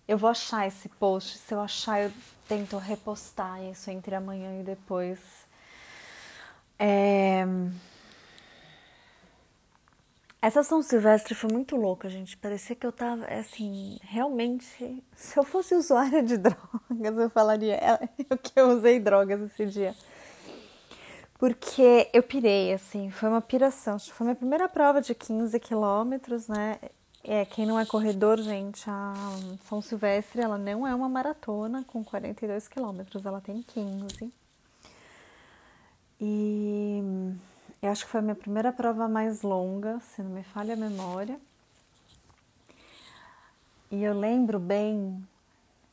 Eu 0.07 0.17
vou 0.17 0.29
achar 0.29 0.67
esse 0.67 0.87
post, 0.87 1.37
se 1.37 1.53
eu 1.53 1.59
achar 1.59 2.01
eu 2.01 2.11
tento 2.47 2.77
repostar 2.77 3.63
isso 3.63 3.89
entre 3.89 4.15
amanhã 4.15 4.59
e 4.59 4.63
depois. 4.63 5.19
É... 6.77 7.43
Essa 10.41 10.61
São 10.61 10.83
Silvestre 10.83 11.33
foi 11.33 11.51
muito 11.51 11.75
louca, 11.75 12.07
gente. 12.07 12.37
Parecia 12.37 12.75
que 12.75 12.85
eu 12.85 12.91
tava, 12.91 13.25
assim, 13.25 13.97
realmente. 14.03 15.03
Se 15.15 15.39
eu 15.39 15.43
fosse 15.43 15.73
usuária 15.73 16.21
de 16.21 16.37
drogas, 16.37 17.17
eu 17.17 17.29
falaria 17.31 17.75
é, 17.75 18.07
que 18.37 18.59
eu 18.59 18.69
usei 18.69 18.99
drogas 18.99 19.41
esse 19.41 19.65
dia 19.65 19.95
porque 21.37 22.09
eu 22.13 22.23
pirei, 22.23 22.73
assim, 22.73 23.11
foi 23.11 23.29
uma 23.29 23.41
piração. 23.41 23.99
Foi 23.99 24.25
minha 24.25 24.35
primeira 24.35 24.69
prova 24.69 25.01
de 25.01 25.13
15 25.13 25.59
quilômetros, 25.59 26.47
né? 26.47 26.79
É, 27.27 27.43
quem 27.43 27.65
não 27.65 27.79
é 27.79 27.85
corredor, 27.87 28.39
gente, 28.39 28.87
a 28.87 29.15
São 29.67 29.81
Silvestre, 29.81 30.41
ela 30.41 30.59
não 30.59 30.85
é 30.85 30.93
uma 30.93 31.09
maratona 31.09 31.83
com 31.83 32.03
42 32.03 32.67
quilômetros, 32.67 33.25
ela 33.25 33.41
tem 33.41 33.63
15. 33.63 34.31
E 36.21 37.01
eu 37.81 37.89
acho 37.89 38.05
que 38.05 38.11
foi 38.11 38.19
a 38.19 38.23
minha 38.23 38.35
primeira 38.35 38.71
prova 38.71 39.07
mais 39.07 39.41
longa, 39.41 39.99
se 40.01 40.21
não 40.21 40.29
me 40.29 40.43
falha 40.43 40.75
a 40.75 40.77
memória. 40.77 41.39
E 43.89 44.03
eu 44.03 44.13
lembro 44.13 44.59
bem 44.59 45.27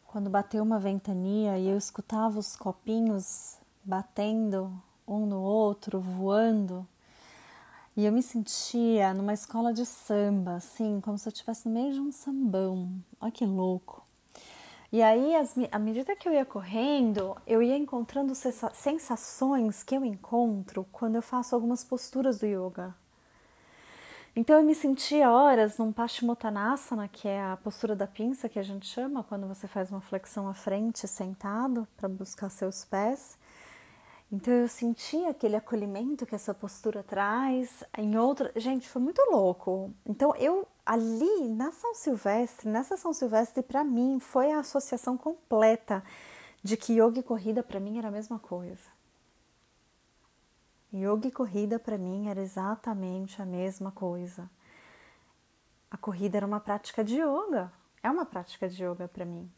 quando 0.09 0.29
bateu 0.29 0.63
uma 0.63 0.79
ventania 0.79 1.57
e 1.57 1.67
eu 1.67 1.79
escutava 1.79 2.39
os 2.39 2.57
copinhos 2.57 3.57
batendo 3.83 4.71
um 5.09 5.25
no 5.25 5.41
outro, 5.41 5.99
voando. 5.99 6.87
E 7.97 8.07
eu 8.07 8.13
me 8.13 8.23
sentia 8.23 9.13
numa 9.13 9.35
escola 9.35 9.73
de 9.73 9.85
samba, 9.85 10.55
assim, 10.55 11.01
como 11.03 11.19
se 11.19 11.29
eu 11.29 11.33
estivesse 11.33 11.69
no 11.69 11.75
meio 11.75 11.93
de 11.93 12.01
um 12.01 12.11
sambão. 12.11 12.91
Olha 13.21 13.31
que 13.31 13.45
louco. 13.45 14.03
E 14.91 15.03
aí, 15.03 15.35
as, 15.37 15.55
à 15.71 15.79
medida 15.79 16.17
que 16.17 16.29
eu 16.29 16.33
ia 16.33 16.45
correndo, 16.45 17.37
eu 17.47 17.63
ia 17.63 17.77
encontrando 17.77 18.35
sensações 18.35 19.83
que 19.83 19.95
eu 19.95 20.05
encontro 20.05 20.87
quando 20.91 21.17
eu 21.17 21.23
faço 21.23 21.55
algumas 21.55 21.85
posturas 21.85 22.39
do 22.39 22.47
yoga. 22.47 22.95
Então 24.35 24.57
eu 24.59 24.65
me 24.65 24.75
sentia 24.75 25.31
horas 25.31 25.77
num 25.77 25.93
Paschimottanasana, 25.93 27.07
que 27.07 27.29
é 27.29 27.43
a 27.43 27.59
postura 27.59 27.95
da 27.95 28.07
pinça 28.07 28.49
que 28.49 28.59
a 28.59 28.63
gente 28.63 28.87
chama 28.87 29.23
quando 29.23 29.47
você 29.47 29.69
faz 29.69 29.91
uma 29.91 30.01
flexão 30.01 30.49
à 30.49 30.55
frente 30.55 31.07
sentado 31.07 31.87
para 31.99 32.09
buscar 32.09 32.49
seus 32.49 32.83
pés. 32.83 33.37
Então 34.33 34.55
eu 34.55 34.67
senti 34.67 35.23
aquele 35.27 35.57
acolhimento 35.57 36.25
que 36.25 36.35
essa 36.35 36.55
postura 36.55 37.03
traz 37.03 37.85
em 37.99 38.17
outra. 38.17 38.51
Gente, 38.57 38.89
foi 38.89 39.03
muito 39.03 39.21
louco. 39.31 39.93
Então 40.07 40.35
eu 40.37 40.67
ali 40.87 41.49
na 41.51 41.71
São 41.71 41.95
Silvestre, 41.95 42.67
nessa 42.67 42.97
São 42.97 43.13
Silvestre, 43.13 43.63
para 43.63 43.85
mim 43.85 44.19
foi 44.19 44.51
a 44.51 44.61
associação 44.61 45.19
completa 45.19 46.03
de 46.63 46.79
que 46.79 46.95
yoga 46.95 47.19
e 47.19 47.23
corrida 47.23 47.63
para 47.63 47.79
mim 47.79 47.99
era 47.99 48.09
a 48.09 48.11
mesma 48.11 48.39
coisa. 48.39 48.89
Yoga 50.95 51.29
e 51.29 51.31
corrida 51.31 51.79
para 51.79 51.99
mim 51.99 52.29
era 52.29 52.41
exatamente 52.41 53.41
a 53.43 53.45
mesma 53.45 53.93
coisa. 53.93 54.51
A 55.91 55.99
corrida 55.99 56.39
era 56.39 56.47
uma 56.47 56.61
prática 56.61 57.05
de 57.05 57.21
yoga, 57.21 57.71
é 58.03 58.11
uma 58.11 58.25
prática 58.25 58.67
de 58.67 58.83
yoga 58.83 59.09
para 59.09 59.27
mim. 59.27 59.51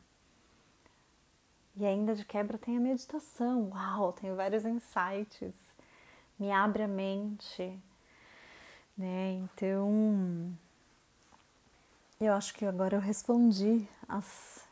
E 1.77 1.85
ainda 1.85 2.15
de 2.15 2.25
quebra 2.25 2.57
tem 2.57 2.77
a 2.77 2.81
meditação. 2.81 3.71
Uau, 3.71 4.13
tenho 4.13 4.37
vários 4.37 4.65
insights. 4.65 5.55
Me 6.39 6.53
abre 6.53 6.85
a 6.85 6.89
mente. 6.89 7.79
Né? 8.97 9.33
Então, 9.33 10.57
eu 12.21 12.33
acho 12.33 12.55
que 12.55 12.65
agora 12.65 12.97
eu 12.97 13.01
respondi 13.01 13.89
as 14.09 14.65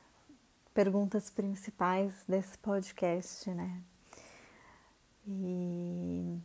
perguntas 0.73 1.29
principais 1.29 2.15
desse 2.29 2.57
podcast, 2.59 3.51
né? 3.51 3.83
E 5.27 6.39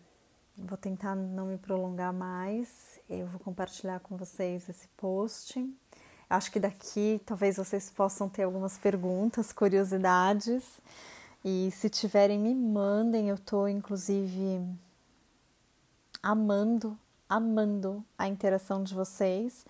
vou 0.57 0.77
tentar 0.77 1.15
não 1.15 1.47
me 1.47 1.57
prolongar 1.57 2.11
mais. 2.11 2.99
Eu 3.07 3.27
vou 3.27 3.39
compartilhar 3.39 3.99
com 3.99 4.17
vocês 4.17 4.67
esse 4.67 4.87
post. 4.89 5.59
Acho 6.29 6.51
que 6.51 6.59
daqui 6.59 7.21
talvez 7.25 7.55
vocês 7.57 7.89
possam 7.89 8.27
ter 8.27 8.43
algumas 8.43 8.77
perguntas, 8.77 9.53
curiosidades. 9.53 10.63
E 11.43 11.71
se 11.71 11.89
tiverem, 11.89 12.37
me 12.39 12.53
mandem. 12.53 13.29
Eu 13.29 13.37
tô 13.37 13.67
inclusive 13.67 14.61
amando, 16.21 16.97
amando 17.29 18.03
a 18.17 18.27
interação 18.27 18.83
de 18.83 18.93
vocês. 18.93 19.65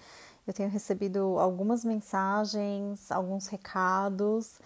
Eu 0.48 0.54
tenho 0.54 0.70
recebido 0.70 1.38
algumas 1.38 1.84
mensagens, 1.86 3.12
alguns 3.12 3.48
recados, 3.48 4.60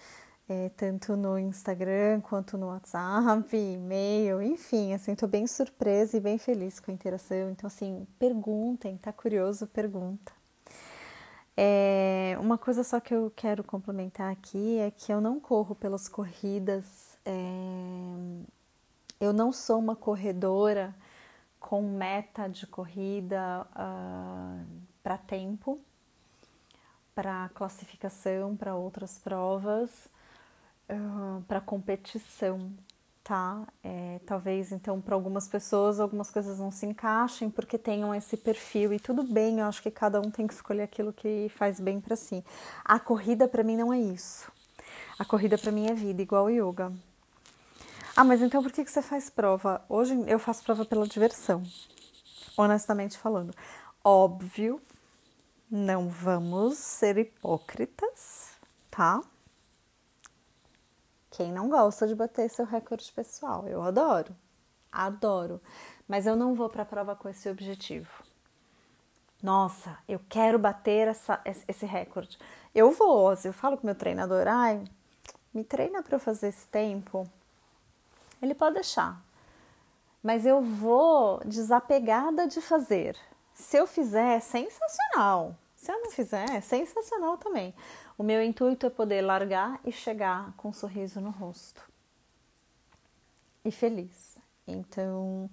é, 0.47 0.69
tanto 0.77 1.15
no 1.17 1.39
Instagram 1.39 2.21
quanto 2.21 2.57
no 2.57 2.67
WhatsApp, 2.67 3.57
e-mail, 3.57 4.41
enfim, 4.41 4.93
assim, 4.93 5.15
tô 5.15 5.27
bem 5.27 5.47
surpresa 5.47 6.17
e 6.17 6.19
bem 6.19 6.37
feliz 6.37 6.79
com 6.79 6.91
a 6.91 6.93
interação. 6.93 7.49
Então, 7.49 7.67
assim, 7.67 8.07
perguntem, 8.19 8.97
tá 8.97 9.11
curioso? 9.11 9.65
Pergunta. 9.67 10.40
É, 11.57 12.37
uma 12.39 12.57
coisa 12.57 12.83
só 12.83 12.99
que 12.99 13.13
eu 13.13 13.31
quero 13.35 13.63
complementar 13.63 14.31
aqui 14.31 14.77
é 14.79 14.89
que 14.89 15.11
eu 15.11 15.19
não 15.19 15.39
corro 15.39 15.75
pelas 15.75 16.07
corridas, 16.07 17.17
é, 17.25 17.33
eu 19.19 19.33
não 19.33 19.51
sou 19.51 19.79
uma 19.79 19.95
corredora 19.95 20.95
com 21.59 21.81
meta 21.83 22.49
de 22.49 22.65
corrida 22.65 23.67
uh, 23.75 24.65
para 25.03 25.17
tempo, 25.17 25.79
para 27.13 27.49
classificação, 27.49 28.57
para 28.57 28.75
outras 28.75 29.19
provas, 29.19 30.09
uh, 30.89 31.41
para 31.43 31.61
competição, 31.61 32.73
tá? 33.23 33.67
É, 33.83 34.19
talvez 34.25 34.71
então 34.71 34.99
para 34.99 35.15
algumas 35.15 35.47
pessoas 35.47 35.99
algumas 35.99 36.29
coisas 36.31 36.59
não 36.59 36.71
se 36.71 36.85
encaixem 36.85 37.49
porque 37.49 37.77
tenham 37.77 38.13
esse 38.13 38.35
perfil 38.35 38.93
e 38.93 38.99
tudo 38.99 39.23
bem, 39.23 39.59
eu 39.59 39.65
acho 39.65 39.81
que 39.81 39.91
cada 39.91 40.19
um 40.19 40.31
tem 40.31 40.47
que 40.47 40.53
escolher 40.53 40.83
aquilo 40.83 41.13
que 41.13 41.51
faz 41.55 41.79
bem 41.79 42.01
para 42.01 42.15
si. 42.15 42.43
A 42.83 42.99
corrida 42.99 43.47
para 43.47 43.63
mim 43.63 43.77
não 43.77 43.93
é 43.93 43.99
isso. 43.99 44.51
A 45.19 45.25
corrida 45.25 45.57
para 45.57 45.71
mim 45.71 45.87
é 45.87 45.93
vida, 45.93 46.21
igual 46.21 46.45
o 46.45 46.49
yoga. 46.49 46.91
Ah, 48.15 48.23
mas 48.23 48.41
então 48.41 48.61
por 48.61 48.71
que, 48.71 48.83
que 48.83 48.91
você 48.91 49.01
faz 49.01 49.29
prova? 49.29 49.81
Hoje 49.87 50.13
eu 50.27 50.39
faço 50.39 50.63
prova 50.63 50.83
pela 50.83 51.07
diversão, 51.07 51.63
honestamente 52.57 53.17
falando. 53.17 53.53
Óbvio, 54.03 54.81
não 55.69 56.09
vamos 56.09 56.77
ser 56.77 57.17
hipócritas, 57.17 58.49
tá? 58.89 59.21
Quem 61.31 61.51
não 61.51 61.69
gosta 61.69 62.07
de 62.07 62.13
bater 62.13 62.49
seu 62.49 62.65
recorde 62.65 63.11
pessoal? 63.11 63.67
Eu 63.67 63.81
adoro, 63.81 64.35
adoro. 64.91 65.59
Mas 66.07 66.27
eu 66.27 66.35
não 66.35 66.53
vou 66.53 66.69
para 66.69 66.83
a 66.83 66.85
prova 66.85 67.15
com 67.15 67.27
esse 67.27 67.49
objetivo. 67.49 68.23
Nossa, 69.41 69.97
eu 70.07 70.19
quero 70.29 70.59
bater 70.59 71.07
essa, 71.07 71.41
esse 71.67 71.85
recorde. 71.85 72.37
Eu 72.75 72.91
vou, 72.91 73.33
eu 73.43 73.51
falo 73.53 73.77
com 73.77 73.87
meu 73.87 73.95
treinador, 73.95 74.47
ai, 74.47 74.83
me 75.51 75.63
treina 75.63 76.03
para 76.03 76.15
eu 76.15 76.19
fazer 76.19 76.49
esse 76.49 76.67
tempo 76.67 77.27
ele 78.41 78.55
pode 78.55 78.75
deixar. 78.75 79.21
Mas 80.23 80.45
eu 80.45 80.61
vou 80.61 81.39
desapegada 81.45 82.47
de 82.47 82.59
fazer. 82.59 83.15
Se 83.53 83.77
eu 83.77 83.85
fizer, 83.85 84.37
é 84.37 84.39
sensacional. 84.39 85.55
Se 85.75 85.91
eu 85.91 85.99
não 86.01 86.11
fizer, 86.11 86.49
é 86.49 86.61
sensacional 86.61 87.37
também. 87.37 87.73
O 88.17 88.23
meu 88.23 88.43
intuito 88.43 88.85
é 88.85 88.89
poder 88.89 89.21
largar 89.21 89.79
e 89.83 89.91
chegar 89.91 90.53
com 90.57 90.69
um 90.69 90.73
sorriso 90.73 91.19
no 91.19 91.29
rosto. 91.29 91.89
E 93.63 93.71
feliz. 93.71 94.37
Então, 94.67 95.49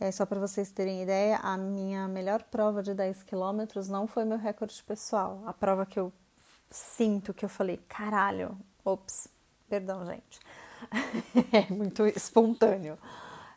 é 0.00 0.10
só 0.10 0.26
para 0.26 0.40
vocês 0.40 0.70
terem 0.70 1.02
ideia, 1.02 1.38
a 1.38 1.56
minha 1.56 2.08
melhor 2.08 2.42
prova 2.42 2.82
de 2.82 2.94
10 2.94 3.22
quilômetros 3.22 3.88
não 3.88 4.06
foi 4.06 4.24
meu 4.24 4.38
recorde 4.38 4.82
pessoal. 4.82 5.42
A 5.46 5.52
prova 5.52 5.86
que 5.86 5.98
eu 5.98 6.12
sinto, 6.70 7.34
que 7.34 7.44
eu 7.44 7.48
falei, 7.48 7.78
caralho, 7.88 8.58
ops, 8.84 9.28
perdão, 9.68 10.04
gente 10.06 10.40
é 11.52 11.72
muito 11.72 12.06
espontâneo. 12.06 12.98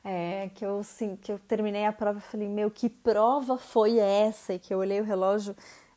É, 0.04 0.52
que 0.54 0.64
eu 0.64 0.84
sim, 0.84 1.16
que 1.16 1.32
eu 1.32 1.40
terminei 1.40 1.86
a 1.86 1.92
prova 1.92 2.20
e 2.20 2.22
falei, 2.22 2.48
meu, 2.48 2.70
que 2.70 2.90
prova 2.90 3.58
foi 3.58 3.98
essa? 3.98 4.54
E 4.54 4.60
que 4.60 4.72
eu 4.72 4.78
olhei 4.78 5.02
o 5.02 5.04
relógio 5.04 5.56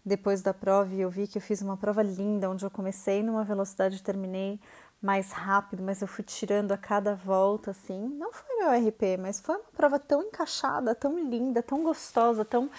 depois 0.09 0.43
da 0.43 0.53
prova 0.53 0.93
e 0.95 1.01
eu 1.01 1.11
vi 1.11 1.27
que 1.27 1.39
eu 1.39 1.43
fiz 1.43 1.63
uma 1.63 1.77
prova 1.77 2.03
linda, 2.03 2.51
onde 2.51 2.65
eu 2.65 2.71
comecei 2.71 3.23
numa 3.23 3.45
velocidade 3.45 3.97
e 3.97 4.03
terminei 4.03 4.61
mais 5.01 5.31
rápido, 5.31 5.83
mas 5.83 6.03
eu 6.03 6.09
fui 6.09 6.25
tirando 6.25 6.73
a 6.73 6.79
cada 6.79 7.15
volta, 7.15 7.71
assim. 7.71 8.09
Não 8.09 8.33
foi 8.33 8.57
meu 8.57 8.71
RP, 8.71 9.17
mas 9.21 9.41
foi 9.41 9.57
uma 9.57 9.71
prova 9.77 9.99
tão 9.99 10.23
encaixada, 10.23 10.95
tão 10.95 11.19
linda, 11.19 11.63
tão 11.63 11.83
gostosa, 11.85 12.45
tão 12.45 12.71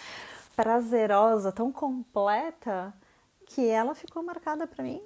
prazerosa, 0.56 1.52
tão 1.52 1.72
completa, 1.72 2.94
que 3.46 3.68
ela 3.68 3.96
ficou 3.96 4.22
marcada 4.22 4.68
para 4.68 4.84
mim 4.84 5.02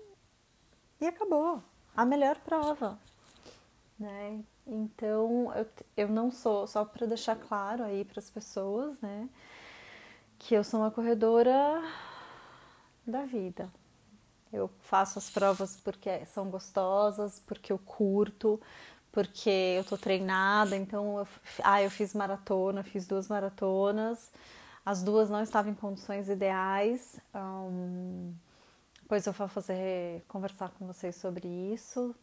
e 1.00 1.06
acabou. 1.06 1.62
A 1.96 2.04
melhor 2.06 2.38
prova 2.40 2.98
né? 4.00 4.44
Então, 4.66 5.52
eu, 5.56 5.68
eu 5.98 6.08
não 6.10 6.32
sou, 6.32 6.68
só 6.68 6.86
para 6.86 7.06
deixar 7.08 7.36
claro 7.36 7.84
aí 7.84 8.06
para 8.06 8.20
as 8.20 8.30
pessoas, 8.30 9.00
né, 9.02 9.30
que 10.40 10.56
eu 10.56 10.64
sou 10.64 10.80
uma 10.82 10.92
corredora 10.92 11.82
da 13.06 13.26
vida. 13.26 13.70
Eu 14.52 14.70
faço 14.82 15.18
as 15.18 15.30
provas 15.30 15.78
porque 15.78 16.26
são 16.28 16.50
gostosas, 16.50 17.40
porque 17.40 17.72
eu 17.72 17.80
curto, 17.80 18.62
porque 19.12 19.50
eu 19.78 19.84
tô 19.84 19.98
treinada. 19.98 20.76
Então, 20.76 21.20
eu, 21.20 21.28
ah, 21.64 21.82
eu 21.82 21.90
fiz 21.90 22.14
maratona, 22.14 22.84
fiz 22.84 23.08
duas 23.08 23.28
maratonas. 23.28 24.32
As 24.86 25.02
duas 25.02 25.30
não 25.30 25.42
estavam 25.42 25.72
em 25.72 25.76
condições 25.76 26.30
ideais. 26.30 27.20
Um, 27.34 28.34
depois 29.02 29.26
eu 29.26 29.34
vou 29.34 29.48
fazer 29.48 30.24
conversar 30.28 30.70
com 30.72 30.86
vocês 30.86 31.16
sobre 31.16 31.48
isso. 31.48 32.16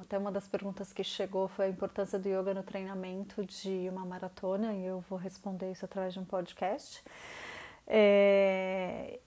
Até 0.00 0.18
uma 0.18 0.32
das 0.32 0.46
perguntas 0.48 0.92
que 0.92 1.04
chegou 1.04 1.48
foi 1.48 1.66
a 1.66 1.68
importância 1.68 2.18
do 2.18 2.28
yoga 2.28 2.54
no 2.54 2.62
treinamento 2.62 3.44
de 3.44 3.88
uma 3.90 4.04
maratona, 4.04 4.72
e 4.72 4.84
eu 4.84 5.00
vou 5.08 5.18
responder 5.18 5.70
isso 5.72 5.84
através 5.84 6.14
de 6.14 6.20
um 6.20 6.24
podcast. 6.24 7.02
É, 7.86 9.20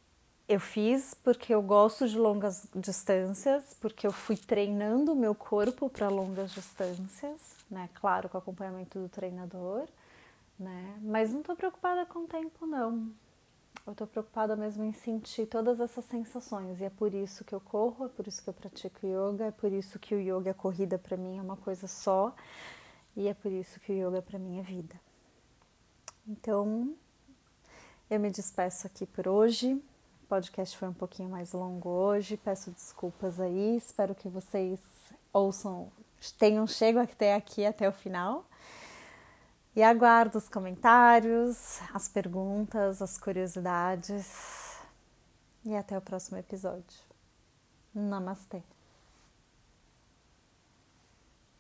eu 0.49 0.59
fiz 0.59 1.13
porque 1.13 1.53
eu 1.53 1.61
gosto 1.61 2.09
de 2.09 2.17
longas 2.17 2.67
distâncias, 2.75 3.75
porque 3.79 4.07
eu 4.07 4.11
fui 4.11 4.35
treinando 4.35 5.13
o 5.13 5.15
meu 5.15 5.35
corpo 5.35 5.87
para 5.91 6.09
longas 6.09 6.51
distâncias, 6.51 7.55
né? 7.69 7.87
Claro, 7.93 8.27
com 8.27 8.39
acompanhamento 8.39 8.99
do 8.99 9.07
treinador, 9.07 9.87
né? 10.59 10.97
Mas 11.03 11.31
não 11.31 11.41
estou 11.41 11.55
preocupada 11.55 12.03
com 12.07 12.23
o 12.23 12.27
tempo, 12.27 12.65
não. 12.65 13.11
Eu 13.85 13.91
estou 13.91 14.07
preocupada 14.07 14.55
mesmo 14.55 14.83
em 14.83 14.91
sentir 14.91 15.45
todas 15.45 15.79
essas 15.79 16.03
sensações 16.05 16.81
e 16.81 16.85
é 16.85 16.89
por 16.89 17.13
isso 17.13 17.45
que 17.45 17.53
eu 17.53 17.61
corro, 17.61 18.05
é 18.05 18.09
por 18.09 18.27
isso 18.27 18.41
que 18.41 18.49
eu 18.49 18.53
pratico 18.53 19.05
yoga, 19.05 19.45
é 19.45 19.51
por 19.51 19.71
isso 19.71 19.99
que 19.99 20.15
o 20.15 20.19
yoga, 20.19 20.49
a 20.49 20.55
corrida 20.55 20.97
para 20.97 21.15
mim 21.15 21.37
é 21.37 21.41
uma 21.43 21.57
coisa 21.57 21.85
só 21.85 22.35
e 23.15 23.27
é 23.27 23.35
por 23.35 23.51
isso 23.51 23.79
que 23.79 23.91
o 23.91 24.07
yoga 24.07 24.19
para 24.23 24.39
mim 24.39 24.57
é 24.57 24.63
vida. 24.63 24.99
Então, 26.27 26.95
eu 28.09 28.19
me 28.19 28.31
despeço 28.31 28.87
aqui 28.87 29.05
por 29.05 29.27
hoje. 29.27 29.79
Podcast 30.29 30.77
foi 30.77 30.87
um 30.87 30.93
pouquinho 30.93 31.27
mais 31.27 31.53
longo 31.53 31.89
hoje, 31.89 32.37
peço 32.37 32.69
desculpas 32.69 33.39
aí, 33.39 33.75
espero 33.75 34.13
que 34.13 34.29
vocês 34.29 34.79
ouçam, 35.33 35.91
tenham 36.37 36.67
chego 36.67 36.99
até 36.99 37.33
aqui 37.33 37.65
até 37.65 37.89
o 37.89 37.91
final. 37.91 38.45
E 39.75 39.81
aguardo 39.81 40.37
os 40.37 40.47
comentários, 40.47 41.79
as 41.91 42.07
perguntas, 42.07 43.01
as 43.01 43.17
curiosidades. 43.17 44.77
E 45.65 45.75
até 45.75 45.97
o 45.97 46.01
próximo 46.01 46.37
episódio. 46.37 46.99
Namastê! 47.93 48.78